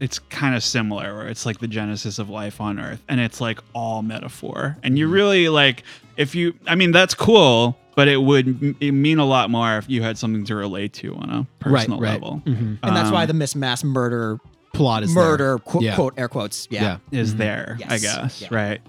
[0.00, 3.40] It's kind of similar, where it's like the genesis of life on Earth, and it's
[3.40, 4.76] like all metaphor.
[4.82, 5.82] And you really like
[6.16, 6.54] if you.
[6.66, 10.16] I mean, that's cool, but it would it mean a lot more if you had
[10.16, 12.12] something to relate to on a personal right.
[12.12, 12.42] level.
[12.46, 14.38] And that's Um, why the Miss Mass murder,
[14.72, 15.24] Plot is there.
[15.24, 15.94] murder, quote, Yeah.
[15.96, 16.68] quote, air quotes.
[16.70, 16.98] Yeah.
[17.10, 17.20] Yeah.
[17.20, 18.42] is there, I guess.
[18.42, 18.48] Yeah.
[18.52, 18.80] Right.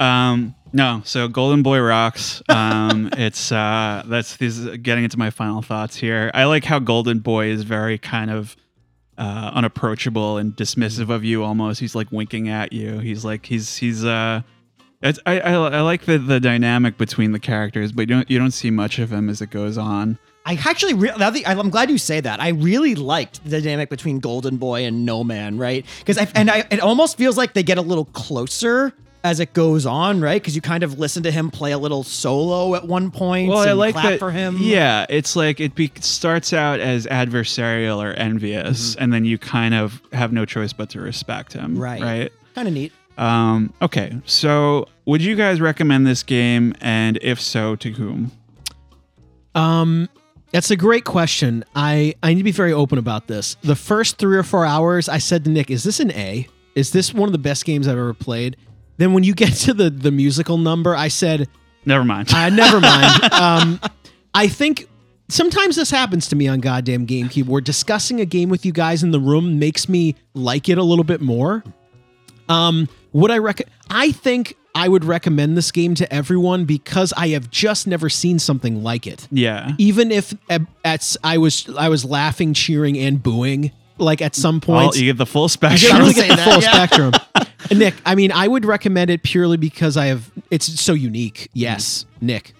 [0.00, 2.42] Um, no, so Golden Boy rocks.
[2.48, 6.30] Um, it's uh, that's these getting into my final thoughts here.
[6.34, 8.56] I like how Golden Boy is very kind of
[9.18, 11.44] uh, unapproachable and dismissive of you.
[11.44, 12.98] Almost, he's like winking at you.
[12.98, 14.42] He's like he's he's uh,
[15.02, 18.52] I, I I like the the dynamic between the characters, but you don't you don't
[18.52, 20.18] see much of him as it goes on.
[20.44, 21.12] I actually, re-
[21.46, 22.40] I'm glad you say that.
[22.40, 25.86] I really liked the dynamic between Golden Boy and No Man, right?
[26.00, 28.92] Because I and I, it almost feels like they get a little closer
[29.24, 30.40] as it goes on, right?
[30.40, 33.48] Because you kind of listen to him play a little solo at one point.
[33.48, 34.56] Well, I like clap that for him.
[34.58, 39.74] Yeah, it's like it be- starts out as adversarial or envious, and then you kind
[39.74, 41.78] of have no choice but to respect him.
[41.78, 42.02] Right.
[42.02, 42.32] Right.
[42.54, 42.92] kind of neat.
[43.18, 48.32] Um, okay, so would you guys recommend this game, and if so, to whom?
[49.54, 50.08] Um,
[50.50, 51.64] that's a great question.
[51.74, 53.56] I I need to be very open about this.
[53.62, 56.48] The first three or four hours, I said to Nick, "Is this an A?
[56.74, 58.56] Is this one of the best games I've ever played?"
[58.96, 61.48] Then when you get to the the musical number, I said,
[61.84, 62.32] Never mind.
[62.32, 63.80] "Uh, never mind." um,
[64.34, 64.88] I think
[65.28, 69.02] sometimes this happens to me on goddamn GameCube, where discussing a game with you guys
[69.02, 71.64] in the room makes me like it a little bit more.
[72.48, 73.62] Um, would I rec?
[73.90, 78.38] I think I would recommend this game to everyone because I have just never seen
[78.38, 79.72] something like it yeah.
[79.78, 84.60] even if at, at I was I was laughing, cheering, and booing like at some
[84.66, 84.98] Well, points.
[84.98, 85.98] you get the full you spectrum.
[85.98, 86.72] really get the full yeah.
[86.86, 87.12] spectrum.
[87.72, 91.48] And Nick, I mean, I would recommend it purely because I have it's so unique.
[91.52, 92.54] Yes, Nick.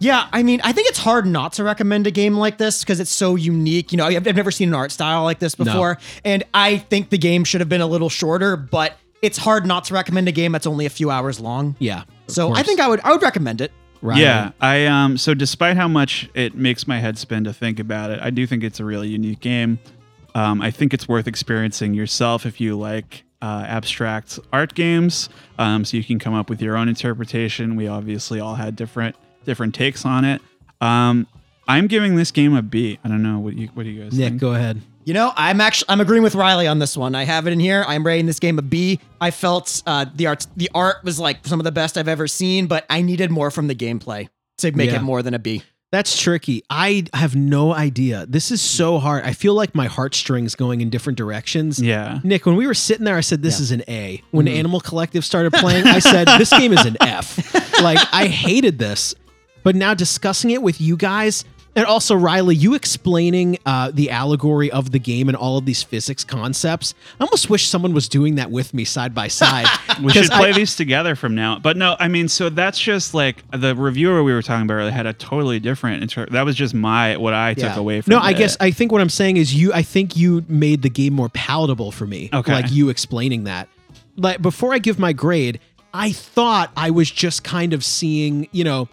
[0.00, 3.00] Yeah, I mean, I think it's hard not to recommend a game like this because
[3.00, 3.90] it's so unique.
[3.90, 7.10] You know, I've, I've never seen an art style like this before, and I think
[7.10, 8.56] the game should have been a little shorter.
[8.56, 11.74] But it's hard not to recommend a game that's only a few hours long.
[11.80, 12.02] Yeah.
[12.02, 12.66] of So I course.
[12.66, 13.72] think I would I would recommend it.
[14.00, 14.18] Right.
[14.18, 15.18] Yeah, I um.
[15.18, 18.46] So despite how much it makes my head spin to think about it, I do
[18.46, 19.80] think it's a really unique game.
[20.36, 25.28] Um, I think it's worth experiencing yourself if you like uh, abstract art games.
[25.58, 27.76] Um, so you can come up with your own interpretation.
[27.76, 30.42] We obviously all had different different takes on it.
[30.80, 31.26] Um,
[31.66, 32.98] I'm giving this game a B.
[33.04, 34.40] I don't know what you what do you guys Nick, think?
[34.40, 34.80] go ahead.
[35.04, 37.14] You know, I'm actually I'm agreeing with Riley on this one.
[37.14, 37.84] I have it in here.
[37.88, 39.00] I'm rating this game a B.
[39.20, 42.26] I felt uh, the art the art was like some of the best I've ever
[42.26, 44.96] seen, but I needed more from the gameplay to make Yeah.
[44.96, 45.62] it more than a B.
[45.90, 46.62] That's tricky.
[46.68, 48.26] I have no idea.
[48.28, 49.24] This is so hard.
[49.24, 51.80] I feel like my heartstrings going in different directions.
[51.80, 52.20] Yeah.
[52.22, 53.62] Nick, when we were sitting there, I said this Yeah.
[53.62, 54.22] is an A.
[54.30, 54.56] When mm-hmm.
[54.56, 57.54] Animal Collective started playing, I said this game is an F.
[57.82, 59.14] Like I hated this,
[59.62, 61.44] but now discussing it with you guys,
[61.78, 65.82] and also Riley, you explaining uh, the allegory of the game and all of these
[65.82, 66.94] physics concepts.
[67.20, 69.66] I almost wish someone was doing that with me side by side.
[70.02, 71.58] We should 'Cause I- play these together from now.
[71.58, 74.90] But no, I mean, so that's just like the reviewer we were talking about earlier
[74.92, 76.02] had a totally different.
[76.02, 77.78] Inter- that was just my what I took Yeah.
[77.78, 78.12] away from.
[78.12, 78.36] No, I it.
[78.38, 79.72] guess I think what I'm saying is you.
[79.72, 82.28] I think you made the game more palatable for me.
[82.32, 82.52] Okay.
[82.52, 83.68] like you explaining that.
[84.16, 85.58] Like before I give my grade,
[85.94, 88.88] I thought I was just kind of seeing, you know,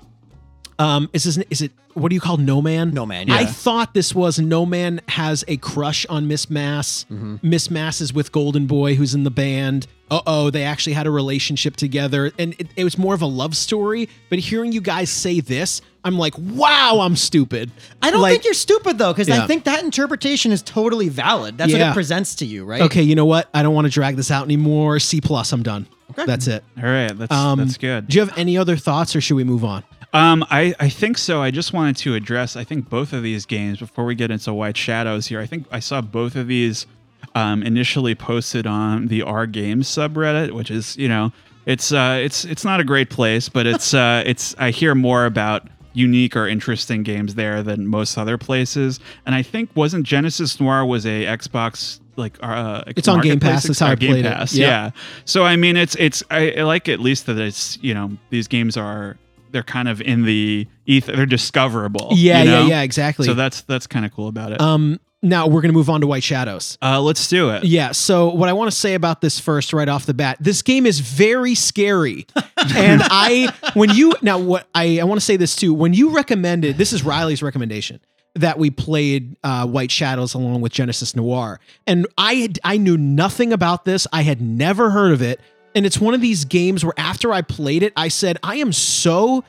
[0.77, 2.93] Um, is this, is it what do you call No Man?
[2.93, 7.05] No Man, I thought this was No Man has a crush on Miss Mass.
[7.09, 7.37] Mm-hmm.
[7.41, 9.87] Miss Mass is with Golden Boy, who's in the band.
[10.11, 13.25] Uh oh, they actually had a relationship together, and it, it was more of a
[13.25, 14.09] love story.
[14.29, 17.71] But hearing you guys say this, I'm like, wow, I'm stupid.
[18.01, 19.43] I don't Like- think you're stupid though, because Yeah.
[19.43, 21.57] I think that interpretation is totally valid.
[21.57, 22.81] That's what it presents to you, right?
[22.81, 23.49] Okay, you know what?
[23.53, 24.99] I don't want to drag this out anymore.
[24.99, 25.87] C plus, I'm done.
[26.11, 26.25] Okay.
[26.25, 26.63] That's it.
[26.77, 28.07] All right, that's Um, that's good.
[28.07, 29.83] Do you have any other thoughts, or should we move on?
[30.15, 31.41] Um, I, I think so.
[31.41, 34.53] I just wanted to address, I think, both of these games before we get into
[34.53, 35.41] White Shadows here.
[35.41, 36.87] I think I saw both of these
[37.33, 41.33] um, initially posted on the R Games subreddit, which is, you know,
[41.65, 45.25] it's uh, it's it's not a great place, but it's uh, it's I hear more
[45.25, 48.99] about unique or interesting games there than most other places.
[49.25, 53.67] And I think wasn't Genesis Noir was a Xbox like uh It's on Game Pass,
[53.67, 54.31] that's how I Game played it.
[54.31, 54.67] Pass, Yeah.
[54.67, 54.91] yeah.
[55.25, 58.47] So I mean, it's it's I, I like at least that it's you know these
[58.47, 59.17] games are
[59.55, 62.09] they're kind of in the ether, they're discoverable.
[62.11, 62.67] Yeah, you yeah, know?
[62.67, 63.25] yeah, exactly.
[63.25, 64.59] So that's that's kind of cool about it.
[64.59, 66.77] um, now we're gonna move on to White Shadows.
[66.81, 67.63] uh, let's do it.
[67.63, 67.93] Yeah.
[67.93, 70.85] So what I want to say about this first, right off the bat, this game
[70.85, 72.27] is very scary,
[72.75, 75.73] and I when you now what I I want to say this too.
[75.73, 78.01] When you recommended this is Riley's recommendation
[78.35, 82.97] that we played uh, White Shadows along with Genesis Noir, and I had, I knew
[82.97, 84.05] nothing about this.
[84.11, 85.39] I had never heard of it,
[85.75, 88.71] and it's one of these games where after I played it, I said I am
[88.71, 89.43] so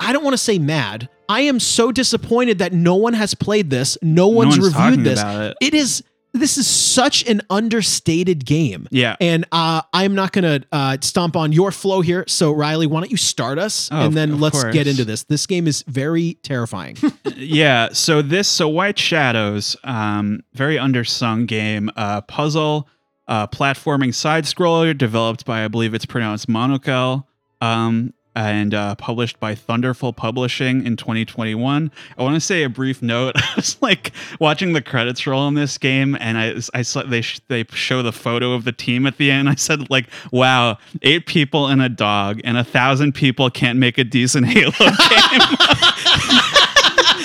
[0.00, 1.08] I don't want to say mad.
[1.28, 3.98] I am so disappointed that no one has played this.
[4.00, 5.20] No one's, one's reviewed this.
[5.20, 5.56] about it.
[5.60, 6.02] It is
[6.34, 8.86] this is such an understated game.
[8.90, 9.16] Yeah.
[9.20, 12.24] And uh, I'm not gonna uh, stomp on your flow here.
[12.28, 14.72] So Riley, why don't you start us Oh, and then let's course.
[14.72, 15.24] get into this.
[15.24, 16.96] This game is very terrifying.
[17.36, 22.88] yeah so this so white shadows um very undersung game uh puzzle
[23.28, 27.24] uh platforming side scroller developed by i believe it's pronounced monokel
[27.60, 31.90] um and uh, published by Thunderful Publishing in 2021.
[32.16, 33.32] I want to say a brief note.
[33.36, 37.20] I was like watching the credits roll on this game, and I, I saw they
[37.20, 39.48] sh- they show the photo of the team at the end.
[39.48, 43.98] I said like, "Wow, eight people and a dog, and a thousand people can't make
[43.98, 44.88] a decent Halo game."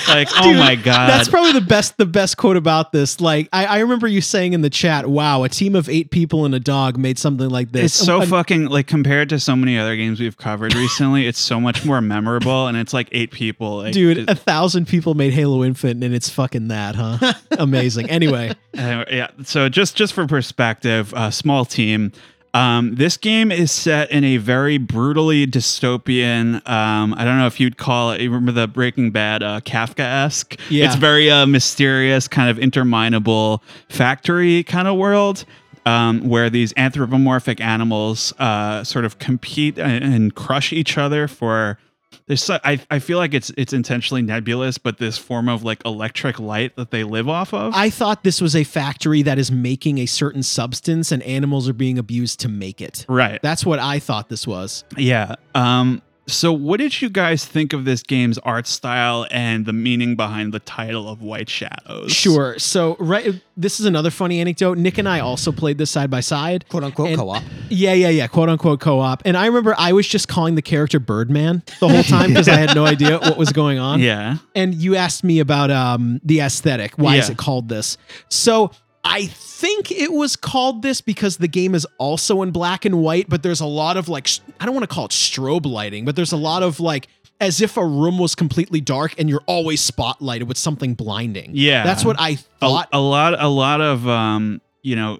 [0.08, 3.20] like, oh Dude, my god, That's probably the best the best quote about this.
[3.20, 6.44] Like I, I remember you saying in the chat, "Wow, a team of eight people
[6.44, 9.78] and a dog made something like this." It's so fucking like compared to so many
[9.78, 11.26] other games we've covered recently.
[11.26, 13.78] it's so much more memorable, and it's like eight people.
[13.78, 17.32] Like, Dude, it- a thousand people made Halo Infinite, and it's fucking that, huh?
[17.58, 18.10] Amazing.
[18.10, 19.28] Anyway, Uh, yeah.
[19.44, 22.12] So just just for perspective, a small team.
[22.54, 26.66] Um, this game is set in a very brutally dystopian.
[26.68, 28.20] Um, I don't know if you'd call it.
[28.20, 30.56] You remember the Breaking Bad uh, Kafka-esque?
[30.70, 30.86] Yeah.
[30.86, 35.44] It's very uh, mysterious, kind of interminable factory kind of world.
[35.86, 41.78] Um, where these anthropomorphic animals uh, sort of compete and, and crush each other for
[42.26, 45.84] there's so, I, I feel like it's it's intentionally nebulous, but this form of like
[45.84, 47.74] electric light that they live off of.
[47.74, 51.74] I thought this was a factory that is making a certain substance, and animals are
[51.74, 53.04] being abused to make it.
[53.08, 53.40] right.
[53.42, 54.84] That's what I thought this was.
[54.96, 55.36] Yeah.
[55.54, 60.16] Um so what did you guys think of this game's art style and the meaning
[60.16, 62.12] behind the title of White Shadows?
[62.12, 62.58] Sure.
[62.58, 64.78] So, right, this is another funny anecdote.
[64.78, 66.68] Nick and I also played this side by side.
[66.68, 67.42] Quote unquote And- co-op.
[67.68, 68.26] Yeah, yeah, yeah.
[68.26, 69.22] Quote unquote co op.
[69.24, 72.56] And I remember I was just calling the character Birdman the whole time because I
[72.56, 74.00] had no idea what was going on.
[74.00, 74.38] Yeah.
[74.54, 76.94] And you asked me about um, the aesthetic.
[76.96, 77.98] Why is it called this?
[78.28, 78.70] So
[79.04, 83.28] I think it was called this because the game is also in black and white,
[83.28, 84.28] but there's a lot of like,
[84.60, 87.08] I don't want to call it strobe lighting, but there's a lot of like,
[87.40, 91.50] as if a room was completely dark and you're always spotlighted with something blinding.
[91.52, 91.82] Yeah.
[91.84, 92.88] That's what I thought.
[92.92, 95.18] a lot a lot of um, you know,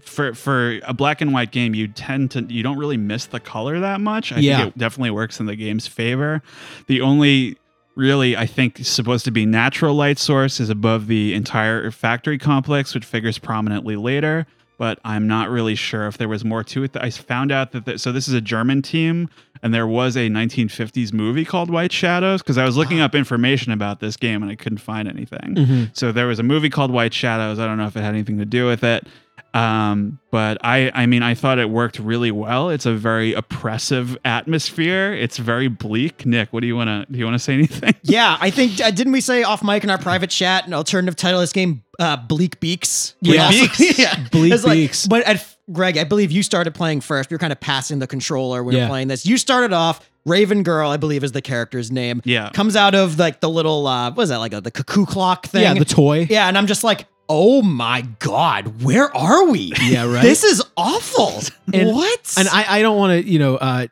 [0.00, 3.40] for for a black and white game, you tend to you don't really miss the
[3.40, 4.32] color that much.
[4.32, 4.58] I Yeah.
[4.58, 6.42] think it definitely works in the game's favor.
[6.86, 7.58] The only
[7.98, 12.94] really I think supposed to be natural light source is above the entire factory complex,
[12.94, 14.46] which figures prominently later.
[14.78, 16.96] But I'm not really sure if there was more to it.
[16.96, 19.28] I found out that the, so this is a German team,
[19.60, 23.72] and there was a 1950s movie called White Shadows because I was looking up information
[23.72, 25.56] about this game and I couldn't find anything.
[25.56, 25.90] Mhm.
[25.96, 27.58] So there was a movie called White Shadows.
[27.58, 29.08] I don't know if it had anything to do with it.
[29.54, 32.70] Um, but I, I mean, I thought it worked really well.
[32.70, 35.12] It's a very oppressive atmosphere.
[35.14, 36.26] It's very bleak.
[36.26, 37.94] Nick, what do you want to, do you want to say anything?
[38.02, 41.16] Yeah, I think uh, didn't we say off mic in our private chat an alternative
[41.16, 43.14] title of this game, uh, Bleak Beaks?
[43.22, 43.98] Bleak Also- Beaks.
[43.98, 45.06] yeah, Bleak like- Beaks.
[45.06, 47.30] But at, Greg, I believe you started playing first.
[47.30, 48.82] You're kind of passing the controller when Yeah.
[48.82, 49.26] you're playing this.
[49.26, 50.08] You started off.
[50.26, 52.20] Raven Girl, I believe, is the character's name.
[52.24, 52.50] Yeah.
[52.50, 55.46] comes out of like the little uh, what is that like a, the cuckoo clock
[55.46, 55.62] thing?
[55.62, 56.26] yeah, the toy.
[56.28, 59.72] Yeah, and I'm just like, oh my god, where are we?
[59.82, 60.22] Yeah, right.
[60.22, 61.42] This is awful.
[61.72, 62.34] And- what?
[62.38, 63.86] and I, I don't want to you know uh,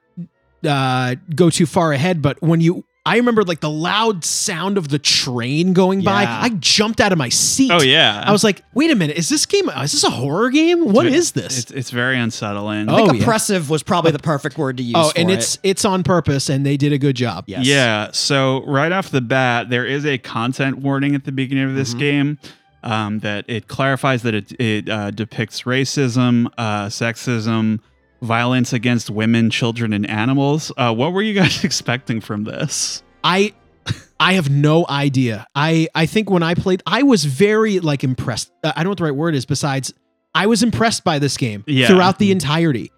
[0.67, 4.89] uh, go too far ahead, but when you I remember like the loud sound of
[4.89, 6.23] the train going by.
[6.23, 6.41] Yeah.
[6.43, 7.71] I jumped out of my seat.
[7.71, 8.21] Oh yeah.
[8.27, 9.69] I was like, wait a minute, is this game?
[9.69, 10.93] Is this a horror game?
[10.93, 11.57] What is this?
[11.57, 12.89] It's, it's very unsettling.
[12.89, 13.23] I think Oh, yeah.
[13.23, 14.95] oppressive was probably the perfect word to use.
[14.97, 15.35] oh, for and it.
[15.35, 17.45] it's it's on purpose, and they did a good job.
[17.47, 17.65] Yes.
[17.65, 18.11] Yeah.
[18.11, 21.95] So right off the bat, there is a content warning at the beginning of this
[21.95, 21.99] Mhm.
[22.01, 22.39] game
[22.83, 27.81] um, that it clarifies that it it uh, depicts racism, uh, sexism,
[28.23, 30.73] violence against women, children, and animals.
[30.77, 33.03] Uh, what were you guys expecting from this?
[33.25, 33.55] I
[34.19, 35.47] I have no idea.
[35.55, 38.51] I I think when I played, I was very like impressed.
[38.65, 39.47] Uh, I don't know what the right word is.
[39.47, 39.93] Besides,
[40.35, 41.87] I was impressed by this game Yeah.
[41.89, 42.93] throughout the entirety.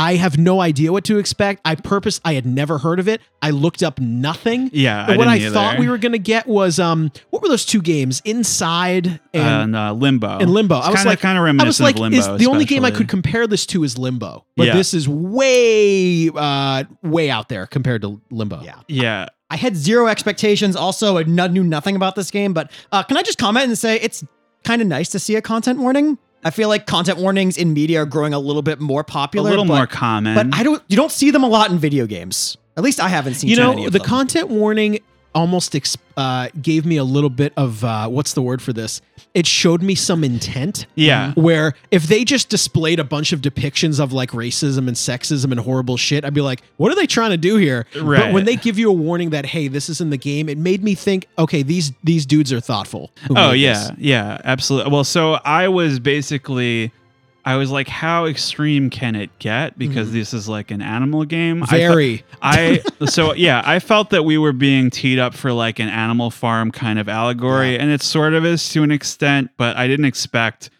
[0.00, 1.60] I have no idea what to expect.
[1.64, 2.20] I purpose.
[2.24, 3.20] I had never heard of it.
[3.42, 4.70] I looked up nothing.
[4.72, 5.80] Yeah, But I what I didn't thought either.
[5.80, 8.22] we were gonna get was um, what were those two games?
[8.24, 9.42] Inside and
[9.74, 10.38] and uh, Limbo.
[10.38, 10.78] and Limbo.
[10.78, 12.18] It's I was kinda, like, kind of I reminiscent was like, of Limbo.
[12.34, 14.74] is the only game I could compare this to is Limbo, but Yeah.
[14.76, 18.62] this is way uh way out there compared to Limbo.
[18.62, 18.76] Yeah.
[18.88, 20.76] Yeah, I had zero expectations.
[20.76, 22.52] Also, I knew nothing about this game.
[22.52, 24.24] But uh, can I just comment and say it's
[24.64, 26.18] kind of nice to see a content warning?
[26.42, 29.50] I feel like content warnings in media are growing a little bit more popular, a
[29.50, 30.34] little but, more common.
[30.34, 30.82] But I don't.
[30.88, 32.56] You don't see them a lot in video games.
[32.76, 33.50] At least I haven't seen.
[33.50, 34.08] you too know many of the them.
[34.08, 35.00] content warning
[35.34, 39.00] almost ex- uh, gave me a little bit of uh, what's the word for this?
[39.32, 40.86] It showed me some intent.
[40.96, 45.52] Yeah, where if they just displayed a bunch of depictions of like racism and sexism
[45.52, 47.86] and horrible shit i'd be like what are they trying to do here?
[48.00, 48.20] Right.
[48.20, 50.58] but when they give you a warning that hey this is in the game it
[50.58, 53.10] made me think okay these these dudes are thoughtful.
[53.36, 53.92] Oh yeah, this.
[53.98, 54.92] yeah, absolutely.
[54.92, 56.92] Well, so I was basically,
[57.44, 59.78] I was like, how extreme can it get?
[59.78, 60.16] Because mm-hmm.
[60.16, 61.62] this is like an animal game.
[61.64, 65.78] I very I so yeah, I felt that we were being teed up for like
[65.78, 69.76] an animal farm kind of allegory, and it sort of is to an extent, but
[69.76, 70.70] I didn't expect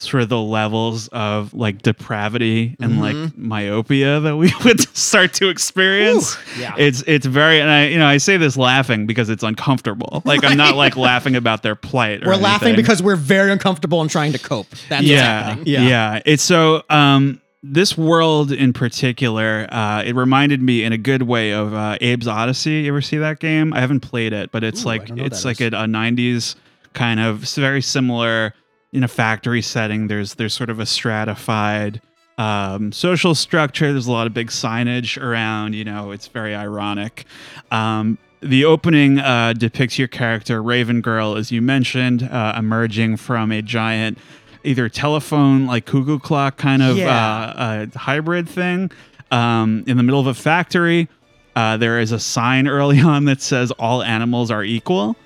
[0.00, 5.48] sort of the levels of like depravity and like myopia that we would start to
[5.48, 6.36] experience.
[6.58, 6.74] yeah.
[6.76, 10.22] It's it's very and I you know I say this laughing because it's uncomfortable.
[10.34, 12.24] Like I'm not like laughing about their plight.
[12.24, 14.68] We're laughing because we're very uncomfortable and trying to cope.
[14.88, 15.66] That's what's yeah, happening.
[15.66, 15.88] Yeah.
[15.88, 21.22] yeah, It's so um this world in particular, uh, it reminded me in a good
[21.22, 22.82] way of uh, Abe's Oddysee.
[22.82, 23.72] You ever see that game?
[23.72, 25.86] I haven't played it, but it's Ooh, like don't know what it's like a, a
[25.86, 26.56] '90s
[26.92, 28.54] kind of very similar
[28.94, 30.06] in a factory setting.
[30.06, 32.00] There's there's sort of a stratified
[32.38, 33.92] um, social structure.
[33.92, 35.74] There's a lot of big signage around.
[35.74, 37.26] You know, it's very ironic.
[37.70, 43.50] Um, the opening uh, depicts your character Raven Girl, as you mentioned, uh, emerging from
[43.52, 44.18] a giant,
[44.64, 47.08] either telephone like cuckoo clock kind of Yeah.
[47.08, 48.90] uh, uh, hybrid thing,
[49.30, 51.08] um, in the middle of a factory.
[51.56, 55.16] Uh, there is a sign early on that says all animals are equal.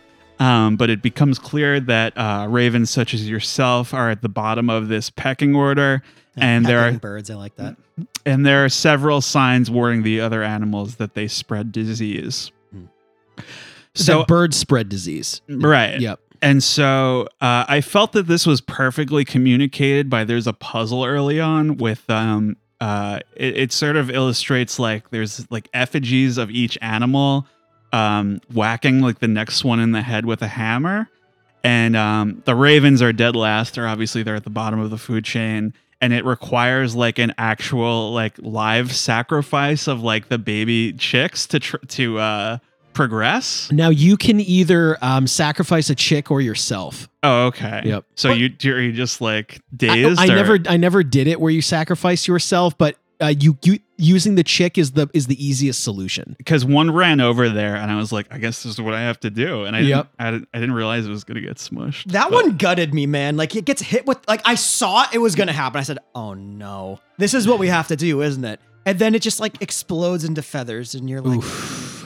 [0.40, 4.70] Um, but it becomes clear that uh, ravens such as yourself are at the bottom
[4.70, 6.02] of this pecking order,
[6.36, 7.28] and there are birds.
[7.30, 7.76] I like that.
[8.24, 12.52] and there are several signs warning the other animals that they spread disease.
[13.36, 13.42] so
[13.94, 19.24] So bird spread disease right, yep and so uh, I felt that this was perfectly
[19.24, 24.78] communicated by there's a puzzle early on with um uh it, it sort of illustrates
[24.78, 27.44] like there's like effigies of each animal
[27.92, 31.08] um whacking like the next one in the head with a hammer
[31.64, 34.98] and um the ravens are dead last they're obviously they're at the bottom of the
[34.98, 40.92] food chain and it requires like an actual like live sacrifice of like the baby
[40.92, 42.58] chicks to tr- to uh
[42.94, 47.82] progress now you can either um, sacrifice a chick or yourself Oh, okay.
[47.84, 48.04] Yep.
[48.14, 50.20] So But- you are you just like I, dazed?
[50.20, 53.78] I or- never I never did it where you sacrifice yourself, but uh, you, you
[53.96, 56.34] using the chick is the is the easiest solution.
[56.38, 59.00] because one ran over there, and I was like, I guess this is what I
[59.00, 59.96] have to do, and I Yep.
[60.04, 62.04] didn't, I didn't I didn't realize it was gonna get smushed.
[62.12, 63.36] That But- one gutted me, man.
[63.36, 65.80] Like it gets hit with like I saw it was gonna happen.
[65.80, 69.14] I said, "Oh no, this is what we have to do, isn't it?" And then
[69.14, 71.40] it just like explodes into feathers, and you're like,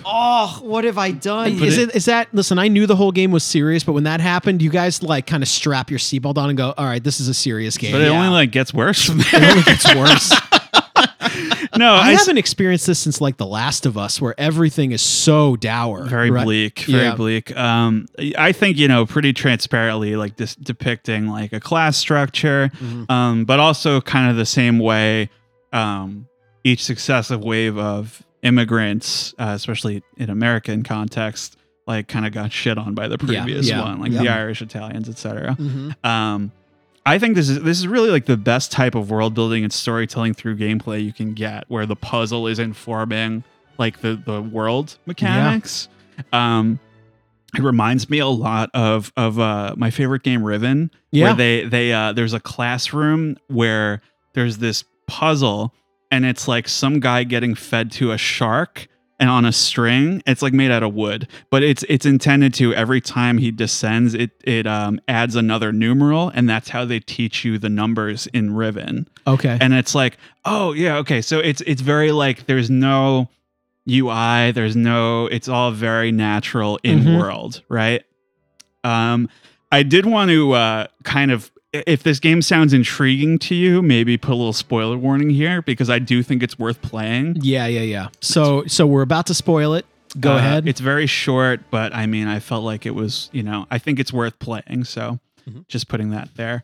[0.05, 2.59] "Oh, what have I done?" is it is that listen?
[2.59, 5.43] I knew the whole game was serious, but when that happened, you guys like kind
[5.43, 8.01] of strap your seatbelt on and go, "All right, this is a serious game." But
[8.01, 8.19] it Yeah.
[8.19, 10.33] only like gets worse from It only gets worse.
[11.77, 15.57] no, I haven't experienced this since like The Last of Us, where everything is so
[15.57, 16.05] dour.
[16.05, 16.45] very right?
[16.45, 17.15] bleak, very Yeah.
[17.15, 17.57] bleak.
[17.57, 18.07] Um,
[18.39, 23.11] I think you know pretty transparently, like this depicting like a class structure, Mhm.
[23.11, 25.31] um, but also kind of the same way.
[25.73, 26.27] Um,
[26.65, 31.57] each successive wave of immigrants, uh, especially in American context,
[31.87, 34.23] like kind of got shit on by the previous yeah, one, like yeah.
[34.23, 35.57] the Irish, Italians, etc.
[35.59, 36.05] Mhm.
[36.07, 36.53] Um,
[37.05, 39.73] I think this is this is really like the best type of world building and
[39.73, 43.43] storytelling through gameplay you can get, where the puzzle is informing
[43.79, 45.89] like the the world mechanics.
[46.33, 46.79] Um,
[47.57, 51.27] it reminds me a lot of of uh, my favorite game, Riven, Yeah.
[51.27, 54.01] where they they uh, there's a classroom where
[54.35, 55.75] there's this puzzle
[56.11, 58.87] and it's like some guy getting fed to a shark
[59.23, 60.21] and on a string.
[60.27, 64.15] It's like made out of wood, but it's it's intended to every time he descends,
[64.15, 68.55] it it um, adds another numeral, and that's how they teach you the numbers in
[68.55, 69.07] Riven.
[69.27, 69.57] Okay.
[69.61, 71.23] And it's like, oh yeah, okay.
[71.23, 73.29] So it's it's very like there's no
[73.89, 75.27] UI, there's no.
[75.27, 77.19] It's all very natural in Mhm.
[77.19, 78.03] world, right?
[78.85, 79.29] Um,
[79.71, 84.17] I did want to uh, kind of, if this game sounds intriguing to you, maybe
[84.17, 87.39] put a little spoiler warning here because I do think it's worth playing.
[87.41, 88.09] yeah, yeah, yeah.
[88.21, 89.87] So so we're about to spoil it.
[90.21, 90.69] Go Uh, ahead.
[90.69, 93.99] It's very short, but I mean, I felt like it was, you know, I think
[93.99, 94.85] it's worth playing.
[94.85, 95.19] So
[95.51, 95.67] Mhm.
[95.69, 96.63] just putting that there.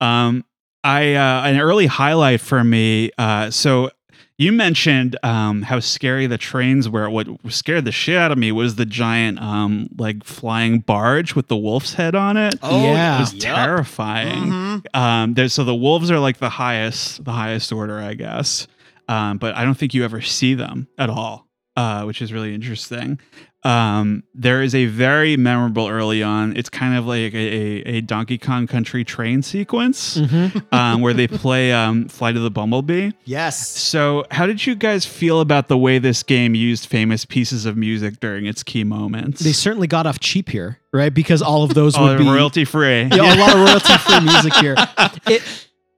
[0.00, 0.44] Um,
[0.84, 3.10] I uh, an early highlight for me.
[3.18, 3.90] Uh, so
[4.38, 7.08] you mentioned um, how scary the trains were.
[7.08, 11.48] What scared the shit out of me was the giant, um, like flying barge with
[11.48, 12.54] the wolf's head on it.
[12.62, 13.16] Oh, Yeah.
[13.16, 13.54] It was Yup.
[13.56, 14.44] terrifying.
[14.92, 14.96] Mhm.
[14.96, 18.66] Um, so the wolves are like the highest, the highest order, I guess.
[19.08, 22.54] Um, but I don't think you ever see them at all, uh, which is really
[22.54, 23.18] interesting.
[23.64, 26.54] Um, there is a very memorable early on.
[26.56, 30.70] It's kind of like a, a, a Donkey Kong Country train sequence Mhm.
[30.72, 33.66] um, where they play um, "Flight of the Bumblebee." Yes.
[33.66, 37.76] So, how did you guys feel about the way this game used famous pieces of
[37.76, 39.40] music during its key moments?
[39.40, 41.12] They certainly got off cheap here, right?
[41.14, 43.04] Because all of those oh, would be royalty free.
[43.04, 44.76] Yeah, a lot of royalty free music here.
[45.26, 45.42] It,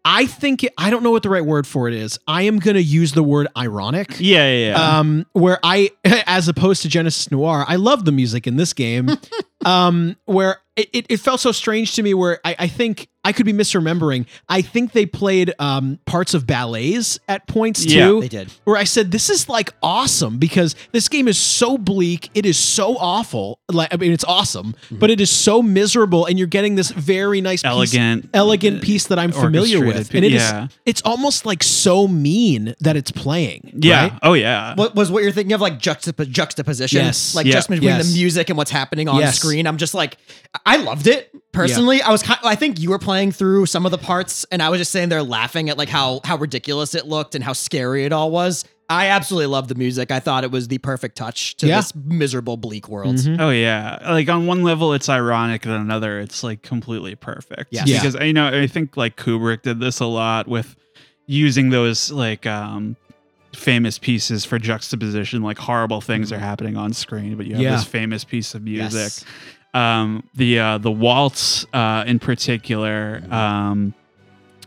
[0.09, 2.17] I think it, I don't know what the right word for it is.
[2.29, 4.15] I am going to use the word ironic.
[4.21, 4.69] yeah, yeah.
[4.69, 4.99] yeah.
[4.99, 9.11] Um, where I, as opposed to Genesis Noir, I love the music in this game.
[9.65, 12.15] um, where it, it, it felt so strange to me.
[12.15, 14.27] Where I, I think I could be misremembering.
[14.49, 18.53] I think they played um, parts of ballets at points Yeah, too They did.
[18.65, 22.31] where I said, "This is like awesome because this game is so bleak.
[22.35, 23.59] It is so awful.
[23.69, 27.41] Like I mean, it's awesome, but it is so miserable, and you're getting this very
[27.41, 30.69] nice, piece- Elegant, elegant piece that I'm familiar with, and it is yeah.
[30.85, 33.73] it's almost like so mean that it's playing.
[33.77, 34.03] Yeah.
[34.03, 34.13] right?
[34.23, 34.75] Oh yeah.
[34.77, 37.05] What was what you're thinking of like juxtap- juxtaposition?
[37.05, 37.35] Yes.
[37.35, 37.53] Like Yeah.
[37.55, 38.07] just between Yes.
[38.09, 39.37] the music and what's happening on Yes.
[39.39, 39.67] screen.
[39.67, 40.17] I'm just like,
[40.65, 42.03] I loved it personally.
[42.03, 44.69] I was, ki- I think you were playing through some of the parts, and I
[44.69, 48.05] was just sitting there laughing at like how how ridiculous it looked and how scary
[48.05, 48.65] it all was.
[48.89, 50.13] I absolutely loved the music.
[50.13, 51.79] I thought it was the perfect touch to Yeah.
[51.79, 53.17] this miserable, bleak world.
[53.17, 53.41] Mhm.
[53.41, 53.99] Oh yeah.
[54.09, 57.73] Like on one level it's ironic and on another it's like completely perfect.
[57.73, 57.89] Yes.
[57.89, 58.01] Yeah.
[58.01, 60.77] Because you know, I think like Kubrick did this a lot with
[61.27, 62.95] using those like um
[63.53, 67.71] famous pieces for juxtaposition like horrible things are happening on screen but you have Yeah.
[67.73, 69.25] this famous piece of music Yes.
[69.77, 73.93] Um the uh the waltz uh in particular um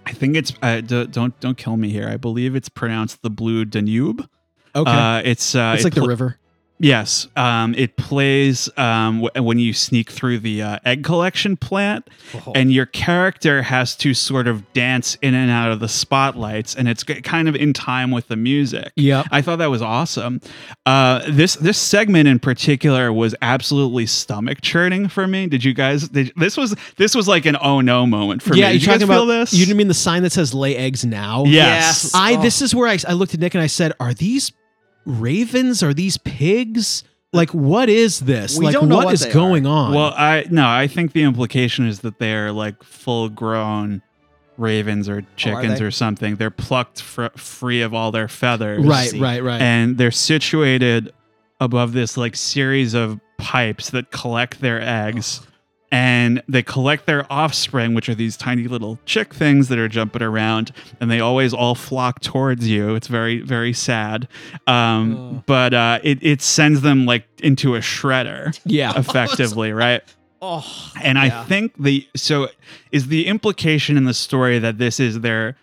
[0.05, 2.07] i think it's uh, d- don't don't kill me here.
[2.07, 4.27] I believe it's pronounced the blue danube.
[4.75, 6.37] Okay, uh it's uh it's it like the river.
[6.81, 12.09] Yes, um, it plays um, w- when you sneak through the uh, egg collection plant,
[12.33, 12.53] Oh.
[12.55, 16.87] and your character has to sort of dance in and out of the spotlights, and
[16.87, 18.91] it's g- kind of in time with the music.
[18.95, 20.39] Yeah, I thought that was awesome.
[20.85, 25.47] Uh, this this segment in particular was absolutely stomach churning for me.
[25.47, 26.07] Did you guys?
[26.09, 28.71] Did, this was this was like an oh no moment for yeah, me.
[28.71, 29.53] you're Did you guys talking feel about this?
[29.53, 31.43] You didn't mean the sign that says "lay eggs now"?
[31.45, 32.03] Yes.
[32.05, 32.11] Yes.
[32.15, 32.41] I Oh.
[32.41, 34.51] this is where I, I looked at Nick and I said, "Are these
[35.09, 35.83] ravens?
[35.83, 37.03] Are these pigs?
[37.31, 38.57] Like what is this?
[38.57, 41.11] We like don't know what what is they going on?" Well, I no, I think
[41.11, 44.01] the implication is that they are like full grown
[44.57, 45.85] ravens or oh, chickens they?
[45.85, 46.35] or something.
[46.35, 48.85] They're plucked fr- free of all their feathers.
[48.85, 49.61] right, right, right.
[49.61, 51.13] And they're situated
[51.59, 55.41] above this like series of pipes that collect their eggs.
[55.91, 60.21] And they collect their offspring, which are these tiny little chick things that are jumping
[60.21, 60.71] around,
[61.01, 62.93] and they always all flock towards you.
[62.93, 64.27] It's very, very sad.
[64.67, 68.97] Um, but uh, it, it sends them like into a shredder yeah.
[68.99, 70.03] effectively, right?
[70.41, 72.47] Oh, And I think the so
[72.91, 75.57] is the implication in the story that this is their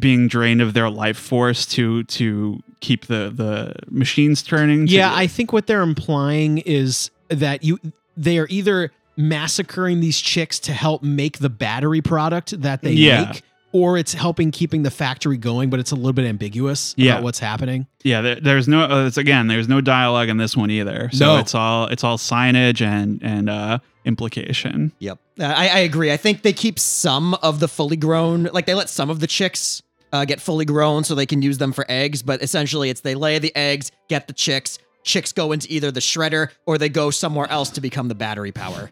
[0.00, 4.86] being drained of their life force to to keep the the machines turning.
[4.86, 7.78] to- Yeah, I think what they're implying is that you
[8.16, 13.26] they are either massacring these chicks to help make the battery product that they Yeah.
[13.32, 13.42] make
[13.72, 17.12] or it's helping keeping the factory going but it's a little bit ambiguous Yeah.
[17.12, 17.86] about what's happening.
[18.02, 18.22] yeah.
[18.22, 18.84] There, there's no.
[18.84, 19.46] Uh, it's again.
[19.48, 21.10] There's no dialogue in this one either.
[21.12, 21.38] So No.
[21.38, 24.92] it's all it's all signage and and uh, implication.
[25.00, 26.10] Yep, Uh, I, I agree.
[26.12, 29.26] I think they keep some of the fully grown, like they let some of the
[29.26, 32.22] chicks uh, get fully grown so they can use them for eggs.
[32.22, 34.78] But essentially, it's they lay the eggs, get the chicks.
[35.04, 38.52] Chicks go into either the shredder or they go somewhere else to become the battery
[38.52, 38.90] power.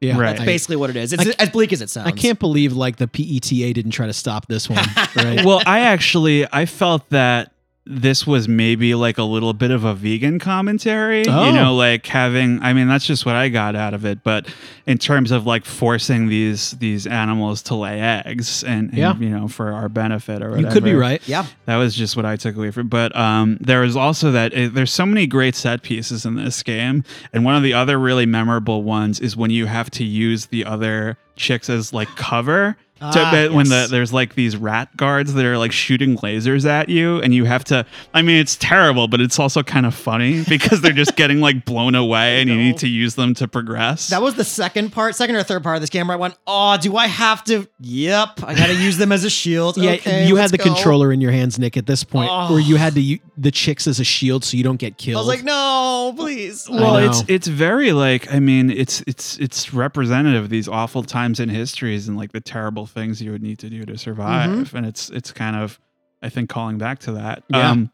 [0.00, 0.16] Yeah.
[0.16, 0.28] Right.
[0.28, 1.12] That's I, basically what it is.
[1.12, 2.06] It's I- as bleak as it sounds.
[2.06, 4.84] I can't believe like the PETA didn't try to stop this one,
[5.16, 5.44] right?
[5.44, 7.52] well, I actually I felt that
[7.90, 11.24] this was maybe like a little bit of a vegan commentary.
[11.26, 11.46] Oh.
[11.46, 14.22] You know, like having I mean, that's just what I got out of it.
[14.22, 14.46] But
[14.86, 19.16] in terms of like forcing these these animals to lay eggs and, and, Yeah.
[19.16, 20.66] you know, for our benefit or whatever.
[20.68, 21.26] You could be right.
[21.26, 21.46] Yeah.
[21.64, 22.88] That was just what I took away from.
[22.88, 26.62] But um, there was also that uh, there's so many great set pieces in this
[26.62, 30.46] game, and one of the other really memorable ones is when you have to use
[30.46, 32.76] the other chicks as like cover.
[32.98, 36.66] To, Ah, but when the there's like these rat guards that are like shooting lasers
[36.66, 37.86] at you, and you have to.
[38.12, 41.64] I mean, it's terrible, but it's also kind of funny because they're just getting like
[41.64, 44.08] blown away, and you need to use them to progress.
[44.08, 46.34] That was the second part, second or third part of this game where I went,
[46.46, 47.68] oh, do I have to?
[47.80, 49.76] Yep, I got to use them as a shield.
[49.78, 50.64] Yeah, Okay, you had the go.
[50.64, 52.50] controller in your hands, Nick, at this point, Oh.
[52.52, 55.16] where you had to u- the chicks as a shield so you don't get killed.
[55.16, 56.68] I was like, no, please.
[56.68, 61.38] Well it's it's very like i mean it's it's it's representative of these awful times
[61.38, 64.84] in histories and like the terrible things you would need to do to survive and
[64.84, 65.78] it's it's kind of
[66.22, 67.70] i think calling back to that Yeah.
[67.70, 67.92] um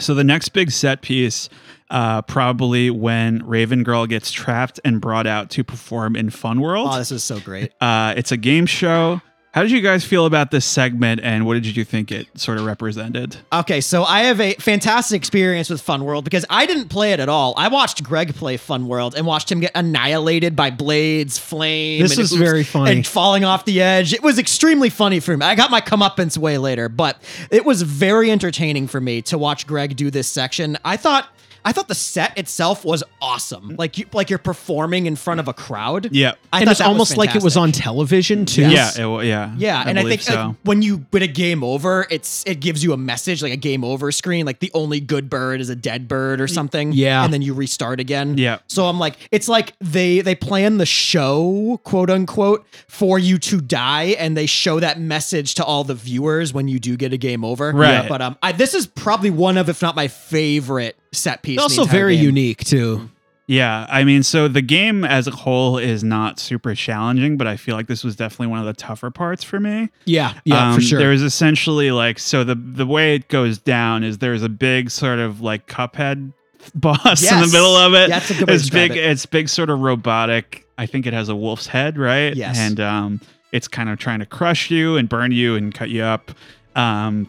[0.00, 1.48] so the next big set piece
[1.90, 6.88] uh probably when raven girl gets trapped and brought out to perform in fun world
[6.92, 7.72] Oh, this is so great.
[7.80, 9.20] uh it's a game show
[9.52, 12.58] how did you guys feel about this segment and what did you think it sort
[12.58, 16.88] of represented Okay, so I have a fantastic experience with Fun World because I didn't
[16.88, 17.54] play it at all.
[17.56, 22.02] I watched Greg play Fun World and watched him get annihilated by blades, flame.
[22.02, 22.92] This and was oops, very funny.
[22.92, 24.12] And falling off the edge.
[24.12, 25.44] It was extremely funny for me.
[25.44, 29.66] I got my comeuppance way later, but it was very entertaining for me to watch
[29.66, 30.78] Greg do this section.
[30.84, 31.28] I thought.
[31.64, 33.76] I thought the set itself was awesome.
[33.78, 36.08] Like you, like you're performing in front of a crowd.
[36.12, 38.62] yeah I and it's that was almost like it was on television too.
[38.62, 38.98] Yes.
[38.98, 42.06] yeah it, wa- yeah Yeah, and I think so when you win a game over,
[42.10, 45.30] it's it gives you a message like a game over screen, like the only good
[45.30, 46.92] bird is a dead bird or something.
[46.92, 47.24] Yeah.
[47.24, 48.36] and then you restart again.
[48.38, 48.58] Yeah.
[48.66, 53.60] So I'm like, it's like they they plan the show, quote unquote, for you to
[53.60, 57.16] die, and they show that message to all the viewers when you do get a
[57.18, 57.70] game over.
[57.72, 58.08] Right.
[58.08, 61.56] But um, I, this is probably one of, if not my favorite set piece.
[61.58, 62.24] in also very game.
[62.26, 63.08] unique too.
[63.48, 67.56] Yeah, I mean, so the game as a whole is not super challenging, but I
[67.56, 69.90] feel like this was definitely one of the tougher parts for me.
[70.04, 70.98] Yeah, yeah, Um, for sure.
[70.98, 75.18] There's essentially like so the the way it goes down is there's a big sort
[75.18, 76.32] of like Cuphead
[76.74, 78.08] boss in the middle of it.
[78.08, 78.92] Yeah, that's a good way to it's big.
[78.92, 78.98] it.
[78.98, 80.66] It's big, sort of robotic.
[80.78, 82.34] I think it has a wolf's head, right?
[82.34, 82.56] Yes.
[82.56, 86.02] and um, it's kind of trying to crush you and burn you and cut you
[86.04, 86.30] up.
[86.74, 87.28] Um,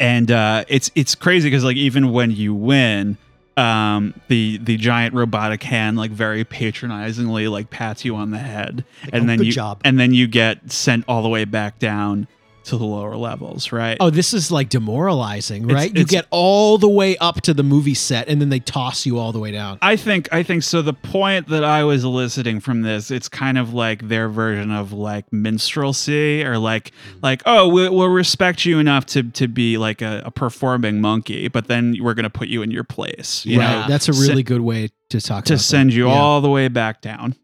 [0.00, 3.16] and uh, it's it's crazy because like even when you win
[3.56, 8.84] um the the giant robotic hand like very patronizingly like pats you on the head
[9.12, 12.26] and "Oh, then you job." and then you get sent all the way back down
[12.64, 15.90] to the lower levels right Oh, this is like demoralizing, It's- right?
[15.94, 19.04] you it's- get all the way up to the movie set and then they toss
[19.06, 19.78] you all the way down.
[19.82, 20.82] I think I think so.
[20.82, 24.92] The point that I was eliciting from this, it's kind of like their version of
[24.92, 26.92] like minstrelsy, or like
[27.22, 31.48] like oh, we, we'll respect you enough to to be like a, a performing monkey,
[31.48, 33.44] but then we're gonna put you in your place.
[33.46, 33.82] You right.
[33.82, 35.96] know, That's a Se- really good way to talk to about send that.
[35.96, 36.14] you Yeah.
[36.14, 37.34] all the way back down.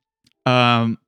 [0.46, 0.98] Um,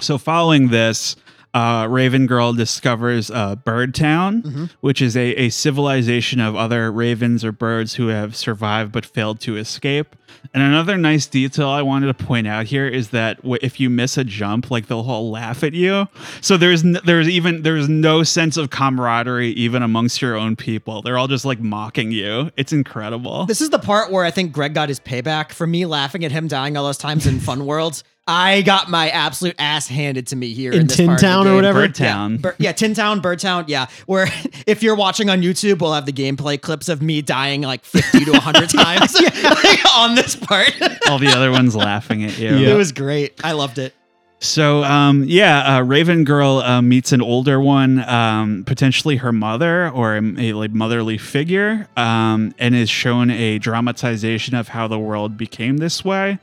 [0.00, 1.16] so following this,
[1.54, 4.70] uh, Raven Girl discovers uh, Bird Town, Mhm.
[4.80, 9.40] which is a, a civilization of other ravens or birds who have survived but failed
[9.40, 10.16] to escape.
[10.54, 13.90] And another nice detail I wanted to point out here is that w- if you
[13.90, 16.08] miss a jump, like they'll all laugh at you.
[16.40, 21.02] So there's n- there's even there's no sense of camaraderie even amongst your own people.
[21.02, 22.50] They're all just like mocking you.
[22.56, 23.44] It's incredible.
[23.46, 26.32] This is the part where I think Greg got his payback for me laughing at
[26.32, 28.02] him dying all those times in Fun Worlds.
[28.32, 31.30] I got my absolute ass handed to me here In this part of the Tin
[31.30, 31.80] Town or whatever?
[31.80, 32.32] Bird Town.
[32.32, 33.86] Yeah, Bir- yeah, Tin Town, Bird Town, yeah.
[34.06, 34.26] Where
[34.66, 38.24] if you're watching on YouTube, we'll have the gameplay clips of me dying like 50
[38.24, 39.14] to 100 times
[39.44, 40.72] like, on this part.
[41.08, 42.48] all the other ones laughing at you.
[42.48, 43.38] It was great.
[43.44, 43.94] I loved it.
[44.42, 49.88] So, um, yeah, uh, Raven Girl uh, meets an older one, um, potentially her mother
[49.90, 54.98] or a, a, like motherly figure, um, and is shown a dramatization of how the
[54.98, 56.40] world became this way,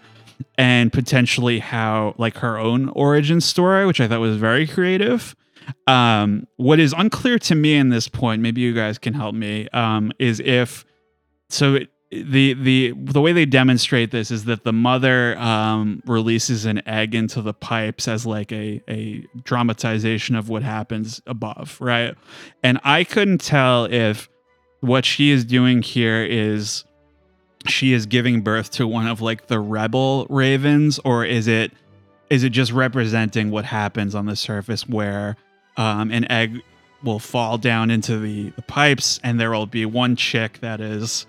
[0.58, 5.36] and potentially how like her own origin story, which I thought was very creative.
[5.88, 9.68] Um, what is unclear to me in this point, maybe you guys can help me,
[9.70, 10.86] um, is if
[11.50, 16.66] so it, the the the way they demonstrate this is that the mother um, releases
[16.66, 22.16] an egg into the pipes as like a a dramatization of what happens above, right?
[22.64, 24.28] And I couldn't tell if
[24.82, 26.84] what she is doing here is
[27.70, 31.72] she is giving birth to one of like the rebel ravens or is it
[32.30, 35.36] is it just representing what happens on the surface where
[35.78, 36.62] um, an egg
[37.04, 41.26] will fall down into the, the pipes and there will be one chick that is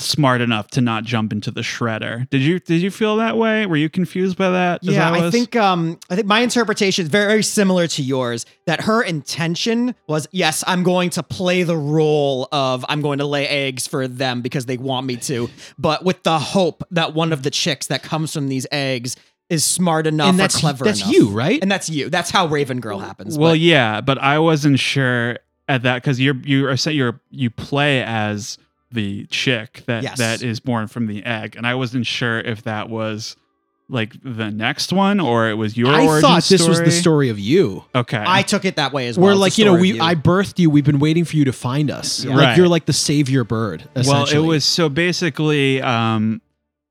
[0.00, 2.28] smart enough to not jump into the shredder.
[2.30, 3.66] Did you did you feel that way?
[3.66, 4.82] Were you confused by that?
[4.82, 8.02] Is Yeah, that I think um I think my interpretation is very, very similar to
[8.02, 8.46] yours.
[8.66, 13.26] That her intention was, yes, I'm going to play the role of I'm going to
[13.26, 15.48] lay eggs for them because they want me to,
[15.78, 19.16] but with the hope that one of the chicks that comes from these eggs
[19.48, 21.12] is smart enough And or that's- clever that's enough.
[21.12, 21.58] you, right?
[21.60, 22.08] And that's you.
[22.08, 23.36] That's how Raven Girl happens.
[23.36, 25.38] Well, but- yeah, but I wasn't sure
[25.68, 28.58] at that because you're you are saying you're you play as
[28.92, 30.18] the chick that Yes.
[30.18, 33.36] that is born from the egg, and I wasn't sure if that was
[33.88, 35.88] like the next one or it was your.
[35.92, 36.90] I origin thought this was the story.
[36.90, 37.84] story of you.
[37.94, 39.24] Okay, I took it that way as well.
[39.24, 40.70] Where It's the like you know we of I birthed you.
[40.70, 42.24] We've been waiting for you to find us.
[42.24, 42.34] Yeah.
[42.36, 42.56] Like Right.
[42.56, 43.88] you're like the savior bird.
[44.06, 45.82] well, it was so basically.
[45.82, 46.40] um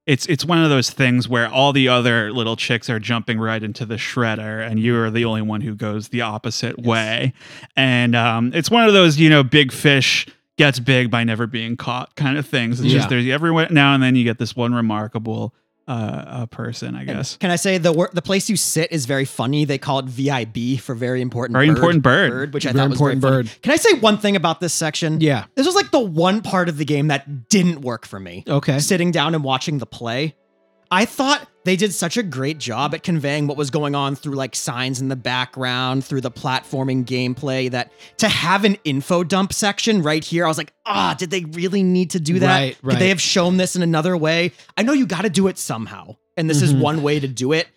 [0.06, 3.62] it's it's one of those things where all the other little chicks are jumping right
[3.62, 7.32] into the shredder, and you are the only one who goes the opposite way.
[7.76, 10.26] And um, it's one of those you know big fish
[10.60, 12.80] gets big by never being caught kind of things.
[12.80, 12.98] It's Yeah.
[13.00, 15.56] just there's every now and then you get this one remarkable
[15.88, 17.38] uh, uh person, I And guess.
[17.38, 19.66] Can I say the wor- the place you sit is very funny?
[19.66, 22.54] They call it VIB for very important, Very bird, important bird.
[22.54, 23.44] which I Very thought was important very funny.
[23.46, 23.62] bird.
[23.64, 25.20] Can I say one thing about this section?
[25.22, 25.46] yeah.
[25.56, 28.44] This was like the one part of the game that didn't work for me.
[28.48, 28.78] Okay.
[28.80, 30.36] Sitting down and watching the play.
[30.92, 34.36] I thought they did such a great job at conveying what was going on through
[34.36, 39.54] like signs in the background, through the platforming gameplay that to have an info dump
[39.54, 42.48] section right here, I was like, ah, did they really need to do that?
[42.60, 42.94] Right, right.
[42.94, 44.52] Could they have shown this in another way?
[44.78, 46.16] I know you got to do it somehow.
[46.38, 46.80] And this is Mhm.
[46.80, 47.68] one way to do it.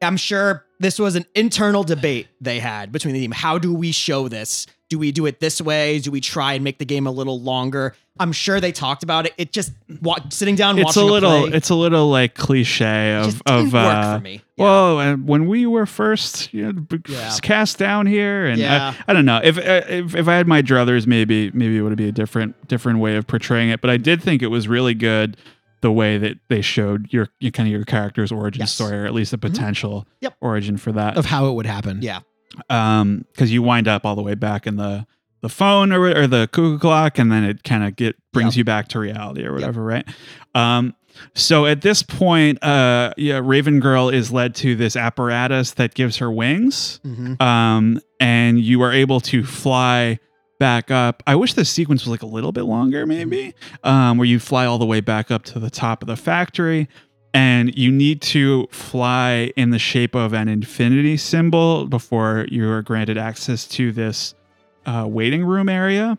[0.00, 3.32] I'm sure this was an internal debate they had between the team.
[3.32, 4.66] How do we show this?
[4.92, 6.00] Do we do it this way?
[6.00, 7.94] Do we try and make the game a little longer?
[8.20, 9.32] I'm sure they talked about it.
[9.38, 9.72] It just
[10.02, 13.82] wa- sitting down It's a little play, it's a little like cliche of of work
[13.86, 14.42] uh, for me.
[14.56, 14.64] Yeah.
[14.64, 17.34] Well, and when we were first you know, Yeah.
[17.40, 18.92] cast down here, and Yeah.
[19.08, 21.80] I, I don't know if, uh, if if I had my druthers, maybe maybe it
[21.80, 23.80] would be a different different way of portraying it.
[23.80, 25.38] But I did think it was really good
[25.80, 28.72] the way that they showed your, your kind of your character's origin Yes.
[28.74, 30.34] story, or at least a potential Yep.
[30.42, 31.16] origin for that.
[31.16, 32.00] Of how it would happen.
[32.02, 32.20] yeah.
[32.68, 35.06] Um, because you wind up all the way back in the
[35.40, 38.58] the phone or, or the cuckoo clock, and then it kind of get brings Yep.
[38.58, 40.06] you back to reality or whatever, right?
[40.54, 40.94] Um,
[41.34, 46.18] so at this point, uh, yeah, Raven Girl is led to this apparatus that gives
[46.18, 47.40] her wings, Mhm.
[47.42, 50.18] um, and you are able to fly
[50.60, 51.22] back up.
[51.26, 54.64] I wish the sequence was like a little bit longer, maybe, um, where you fly
[54.64, 56.88] all the way back up to the top of the factory.
[57.34, 62.82] And you need to fly in the shape of an infinity symbol before you are
[62.82, 64.34] granted access to this
[64.84, 66.18] uh, waiting room area.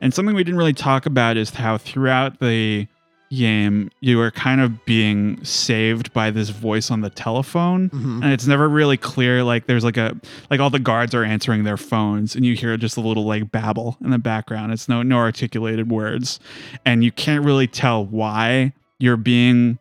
[0.00, 2.86] And something we didn't really talk about is how throughout the
[3.32, 8.22] game you are kind of being saved by this voice on the telephone Mhm.
[8.22, 10.16] and it's never really clear like there's like a
[10.48, 13.50] like all the guards are answering their phones and you hear just a little like
[13.50, 16.38] babble in the background it's no no articulated words
[16.84, 19.80] and you can't really tell why you're being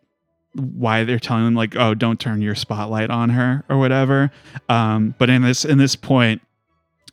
[0.56, 4.32] why they're telling them like oh don't turn your spotlight on her or whatever
[4.70, 6.42] um but in this in this point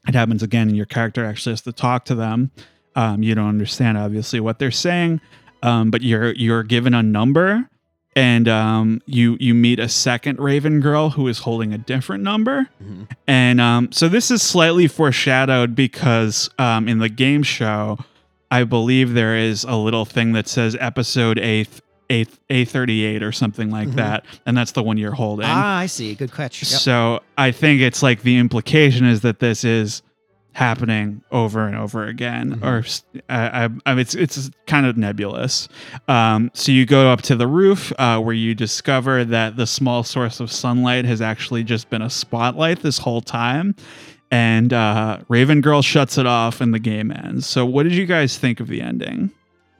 [0.09, 2.51] it happens again and your character actually has to talk to them
[2.97, 5.20] um you don't understand obviously what they're saying
[5.62, 7.68] um but you're you're given a number
[8.14, 12.68] and um, you you meet a second Raven girl who is holding a different number,
[12.84, 13.09] Mhm.
[13.26, 17.97] and um, so this is slightly foreshadowed because um, in the game show,
[18.51, 21.80] I believe there is a little thing that says episode eighth.
[22.12, 23.94] A A thirty eight or something like Mhm.
[23.94, 25.46] that, and that's the one you're holding.
[25.48, 26.14] Ah, I see.
[26.14, 26.62] Good catch.
[26.62, 26.80] Yep.
[26.80, 30.02] So I think it's like the implication is that this is
[30.54, 32.62] happening over and over again, Mhm.
[32.62, 32.84] or
[33.30, 35.66] I, I, I- it's it's kind of nebulous.
[36.08, 40.02] Um, so you go up to the roof uh, where you discover that the small
[40.04, 43.74] source of sunlight has actually just been a spotlight this whole time.
[44.30, 47.46] And uh, Raven Girl shuts it off, and the game ends.
[47.46, 49.30] So, what did you guys think of the ending?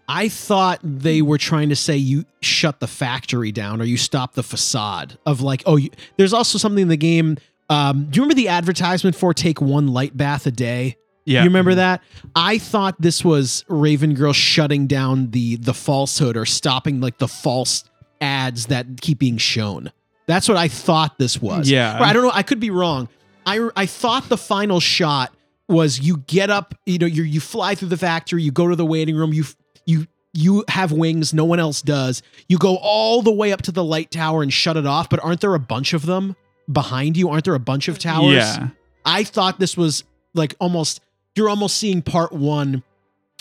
[0.09, 4.35] I thought they were trying to say you shut the factory down or you stop
[4.35, 7.39] the facade of like, oh, you, there's also something in the game.
[7.71, 10.97] Um, do you remember the advertisement for take one light bath a day?
[11.25, 12.03] Yeah, You remember that?
[12.35, 17.29] I thought this was Raven Girl shutting down the the falsehood or stopping like the
[17.29, 17.85] false
[18.21, 19.93] ads that keep being shown.
[20.27, 21.71] That's what I thought this was.
[21.71, 22.01] Yeah.
[22.01, 22.33] Or I don't know.
[22.35, 23.09] I could be wrong.
[23.47, 25.33] I I thought the final shot
[25.69, 28.75] was you get up, you know, you you fly through the factory, you go to
[28.77, 29.45] the waiting room, you
[29.87, 32.23] you you have wings, no one else does.
[32.49, 35.23] You go all the way up to the light tower and shut it off, but
[35.23, 36.37] aren't there a bunch of them
[36.71, 37.29] behind you?
[37.29, 38.33] Aren't there a bunch of towers?
[38.35, 38.69] Yeah.
[39.05, 40.05] I thought this was
[40.35, 41.01] like almost
[41.35, 42.83] you're almost seeing part one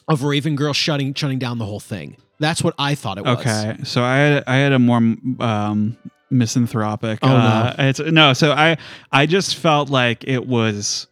[0.07, 2.17] of Raven Girl shutting shutting down the whole thing.
[2.39, 3.39] That's what I thought it was.
[3.39, 5.97] Okay, so I had I had a more um,
[6.31, 7.19] misanthropic.
[7.21, 7.33] Oh, no.
[7.33, 8.33] uh, It's no.
[8.33, 8.77] So I
[9.11, 11.07] I just felt like it was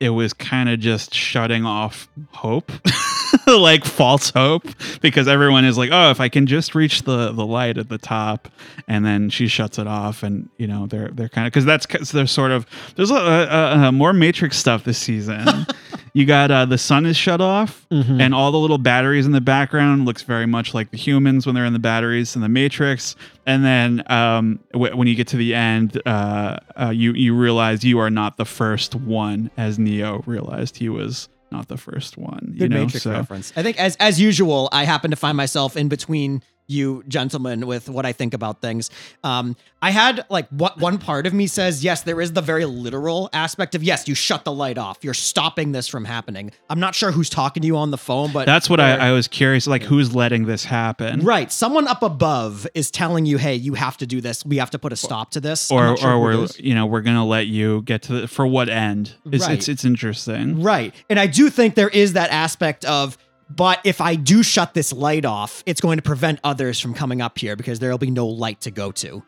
[0.00, 2.72] it was kind of just shutting off hope,
[3.46, 4.66] like false hope,
[5.00, 7.98] because everyone is like, oh, if I can just reach the the light at the
[7.98, 8.48] top,
[8.88, 12.12] and then she shuts it off, and you know they're they're kind of because that's
[12.12, 12.66] they're sort of
[12.96, 15.46] there's a, a, a more Matrix stuff this season.
[16.14, 18.20] you got uh, the sun is shut off, Mhm.
[18.20, 21.54] and all the little batteries in the background looks very much like the humans when
[21.54, 23.16] they're in the batteries in the Matrix.
[23.46, 27.84] And then um, w- when you get to the end, uh, uh, you you realize
[27.84, 32.50] you are not the first one, as Neo realized he was not the first one.
[32.52, 33.52] You Good know, Matrix so reference.
[33.56, 37.88] I think as as usual, I happen to find myself in between you gentlemen with
[37.88, 38.90] what I think about things.
[39.22, 42.64] Um, I had like what one part of me says, yes, there is the very
[42.64, 44.98] literal aspect of yes, you shut the light off.
[45.02, 46.52] You're stopping this from happening.
[46.70, 49.12] I'm not sure who's talking to you on the phone, but that's what I, I
[49.12, 49.66] was curious.
[49.66, 51.20] Like, who's letting this happen?
[51.20, 51.52] Right.
[51.52, 54.44] Someone up above is telling you, hey, you have to do this.
[54.46, 55.70] We have to put a stop to this.
[55.70, 58.70] Or, sure or we're you know we're gonna let you get to the for what
[58.70, 59.12] end?
[59.30, 59.58] It's Right.
[59.58, 60.62] it's, it's interesting.
[60.62, 60.94] Right.
[61.10, 63.18] And I do think there is that aspect of,
[63.50, 67.20] but if I do shut this light off, it's going to prevent others from coming
[67.20, 69.22] up here because there'll be no light to go to.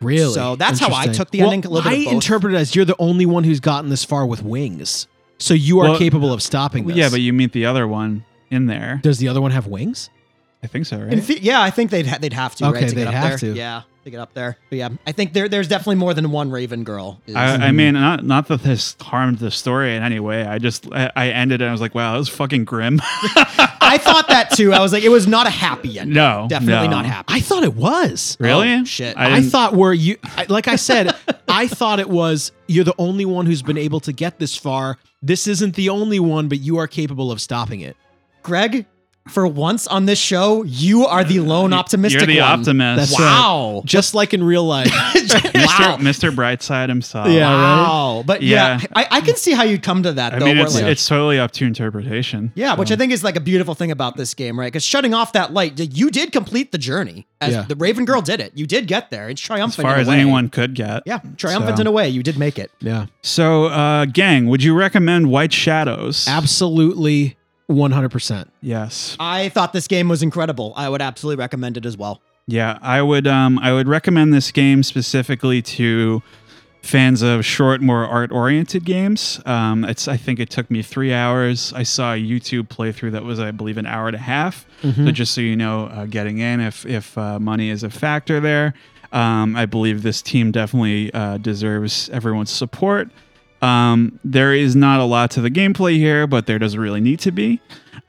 [0.00, 0.32] Really?
[0.32, 2.74] So that's how I took the ending, a little bit I of interpret it as
[2.76, 5.08] you're the only one who's gotten this far with wings.
[5.38, 6.96] So you are Well, capable of stopping this.
[6.96, 9.00] Yeah, but you meet the other one in there.
[9.02, 10.10] does the other one have wings?
[10.62, 11.12] I think so, right?
[11.12, 12.66] In the- yeah, I think they'd ha- they'd have to.
[12.66, 13.52] Okay, right, to they'd get up have there.
[13.52, 13.56] to.
[13.56, 14.56] Yeah, to get up there.
[14.70, 17.20] But yeah, I think there there's definitely more than one Raven girl.
[17.26, 17.74] is- I, I mm.
[17.76, 20.44] mean, not not that this harmed the story in any way.
[20.44, 21.64] I just I, I ended it.
[21.64, 23.00] and I was like, wow, that was fucking grim.
[23.80, 24.72] I thought that too.
[24.72, 26.14] I was like, it was not a happy ending.
[26.14, 26.96] No, definitely no.
[26.96, 27.32] not happy.
[27.32, 28.36] I thought it was.
[28.40, 28.74] really?
[28.74, 29.16] Oh, shit.
[29.16, 31.14] I, I, thought were you, I, like I said,
[31.48, 34.98] I thought it was you're the only one who's been able to get this far.
[35.22, 37.96] This isn't the only one, but you are capable of stopping it.
[38.42, 38.86] Greg,
[39.30, 42.60] for once on this show, you are the lone optimistic You're the one.
[42.60, 43.10] optimist.
[43.12, 43.26] That's right.
[43.26, 43.82] wow.
[43.84, 44.88] Just like in real life.
[44.92, 45.96] Mr.
[45.98, 46.34] Mr.
[46.34, 47.28] Brightside himself.
[47.28, 47.48] Yeah.
[47.50, 48.22] Wow.
[48.26, 48.86] But yeah, Yeah.
[48.94, 50.46] I, I can see how you'd come to that I though.
[50.46, 52.52] mean, it's like- it's totally up to interpretation.
[52.54, 54.66] yeah, which I think is like a beautiful thing about this game, right?
[54.72, 57.26] Because shutting off that light, you did complete the journey.
[57.40, 57.62] As Yeah.
[57.62, 58.52] the Raven Girl did it.
[58.56, 59.28] You did get there.
[59.28, 59.78] It's triumphant.
[59.78, 59.86] as triumphant.
[59.86, 60.20] far in a as way.
[60.20, 61.02] anyone could get.
[61.06, 62.08] Yeah, triumphant So- in a way.
[62.08, 62.70] You did make it.
[62.80, 63.06] yeah.
[63.22, 66.26] So, uh, gang, would you recommend White Shadows?
[66.26, 67.36] Absolutely
[67.68, 68.48] 100%.
[68.62, 69.16] yes.
[69.20, 70.72] I thought this game was incredible.
[70.76, 72.20] I would absolutely recommend it as well.
[72.46, 76.22] Yeah, I would um I would recommend this game specifically to
[76.80, 79.38] fans of short, more art-oriented games.
[79.44, 81.74] Um, it's I think it took me three hours.
[81.74, 84.64] I saw a YouTube playthrough that was I believe an hour and a half.
[84.82, 88.40] So just so you know, uh, getting in if if uh, money is a factor
[88.40, 88.72] there,
[89.12, 93.10] um, I believe this team definitely uh, deserves everyone's support.
[93.62, 97.20] Um, there is not a lot to the gameplay here, but there doesn't really need
[97.20, 97.60] to be.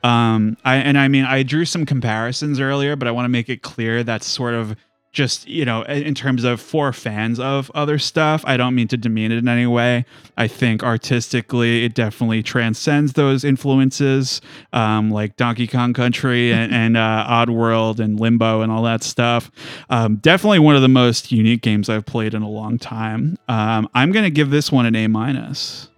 [0.03, 3.49] Um, I and I mean I drew some comparisons earlier, but I want to make
[3.49, 4.75] it clear that's sort of
[5.11, 8.43] just you know in in terms of for fans of other stuff.
[8.45, 10.05] I don't mean to demean it in any way.
[10.37, 14.41] I think artistically it definitely transcends those influences,
[14.73, 19.49] um, like Donkey Kong Country and, and uh, Oddworld and Limbo and all that stuff.
[19.89, 23.37] Um, definitely one of the most unique games I've played in a long time.
[23.47, 25.89] Um, I'm gonna give this one an A minus.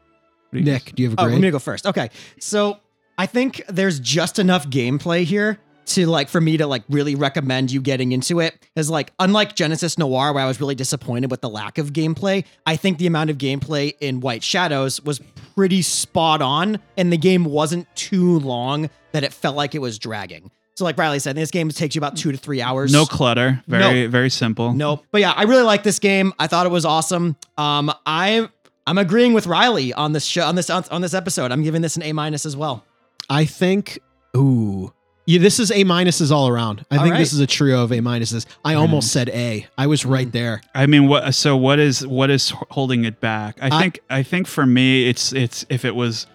[0.50, 1.34] What do you Nick, do you have a Oh, grade?
[1.36, 1.86] let me go first.
[1.86, 2.10] Okay.
[2.40, 2.80] So
[3.18, 7.72] I think there's just enough gameplay here to like for me to like really recommend
[7.72, 11.42] you getting into it is like unlike Genesis Noir, where I was really disappointed with
[11.42, 15.20] the lack of gameplay, I think the amount of gameplay in White Shadows was
[15.56, 20.00] pretty spot on, and the game wasn't too long that it felt like it was
[20.00, 20.52] dragging.
[20.76, 22.94] So like Riley said, this game takes you about two to three hours.
[22.94, 23.62] No clutter.
[23.68, 24.74] Very very simple.
[24.74, 25.06] Nope.
[25.12, 26.34] But yeah, I really like this game.
[26.40, 27.36] I thought it was awesome.
[27.58, 28.48] Um, I
[28.88, 31.52] I'm agreeing with Riley on this show on this on this episode.
[31.52, 32.84] I'm giving this an A minus as well.
[33.30, 34.00] I think,
[34.36, 34.94] ooh.
[35.32, 36.86] Yeah, this is A minuses all around.
[36.92, 37.20] I All think right.
[37.20, 38.46] this is a trio of A minuses.
[38.66, 39.66] I almost said A.
[39.78, 40.62] I was right there.
[40.76, 41.34] I mean, what?
[41.34, 43.58] So what is what is holding it back?
[43.62, 46.28] I I- think I think for me, it's it's if it was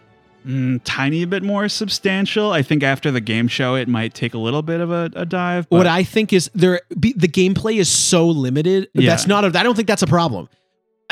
[0.47, 2.53] mm, tiny bit more substantial.
[2.53, 5.27] I think after the game show, it might take a little bit of a, a
[5.27, 5.69] dive.
[5.69, 8.89] But what I think is there be, the gameplay is so limited.
[8.95, 9.11] Yeah.
[9.11, 10.49] That's not a I don't think that's a problem.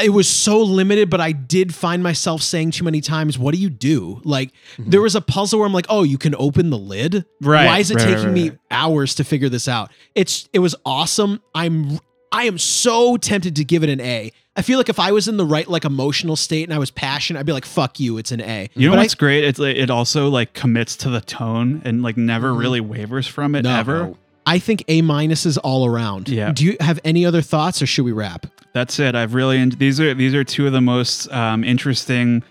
[0.03, 3.61] It was so limited, but I did find myself saying too many times, "What do
[3.61, 4.90] you do?" Like mm-hmm.
[4.90, 7.78] there was a puzzle where I'm like, "Oh, you can open the lid." Right, Why
[7.78, 8.59] is it right, taking right, me right.
[8.72, 9.92] hours to figure this out?
[10.16, 11.40] It's it was awesome.
[11.55, 12.01] I'm
[12.32, 14.32] I am so tempted to give it an A.
[14.57, 16.90] I feel like if I was in the right like emotional state and I was
[16.90, 19.45] passionate, I'd be like, "Fuck you, it's an A." you know But I- what's great?
[19.45, 22.59] It's like, it also like commits to the tone and like never mm-hmm.
[22.59, 23.76] really wavers from it No.
[23.76, 24.14] ever.
[24.47, 26.28] I think A minuses all around.
[26.28, 26.53] Yeah.
[26.53, 28.47] Do you have any other thoughts, or should we wrap?
[28.75, 29.14] That's it.
[29.14, 32.43] I've really en- these are these are two of the most um, interesting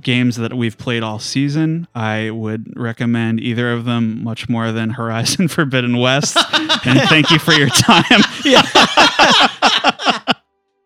[0.00, 1.88] games that we've played all season.
[1.94, 6.36] I would recommend either of them much more than Horizon Forbidden West.
[6.84, 8.22] and thank you for your time.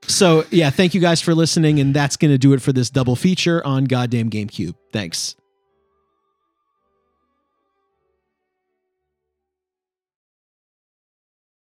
[0.08, 1.80] So So, yeah, thank you guys for listening.
[1.80, 4.74] And that's to do it for this double feature on Goddamn GameCube.
[4.92, 5.36] Thanks.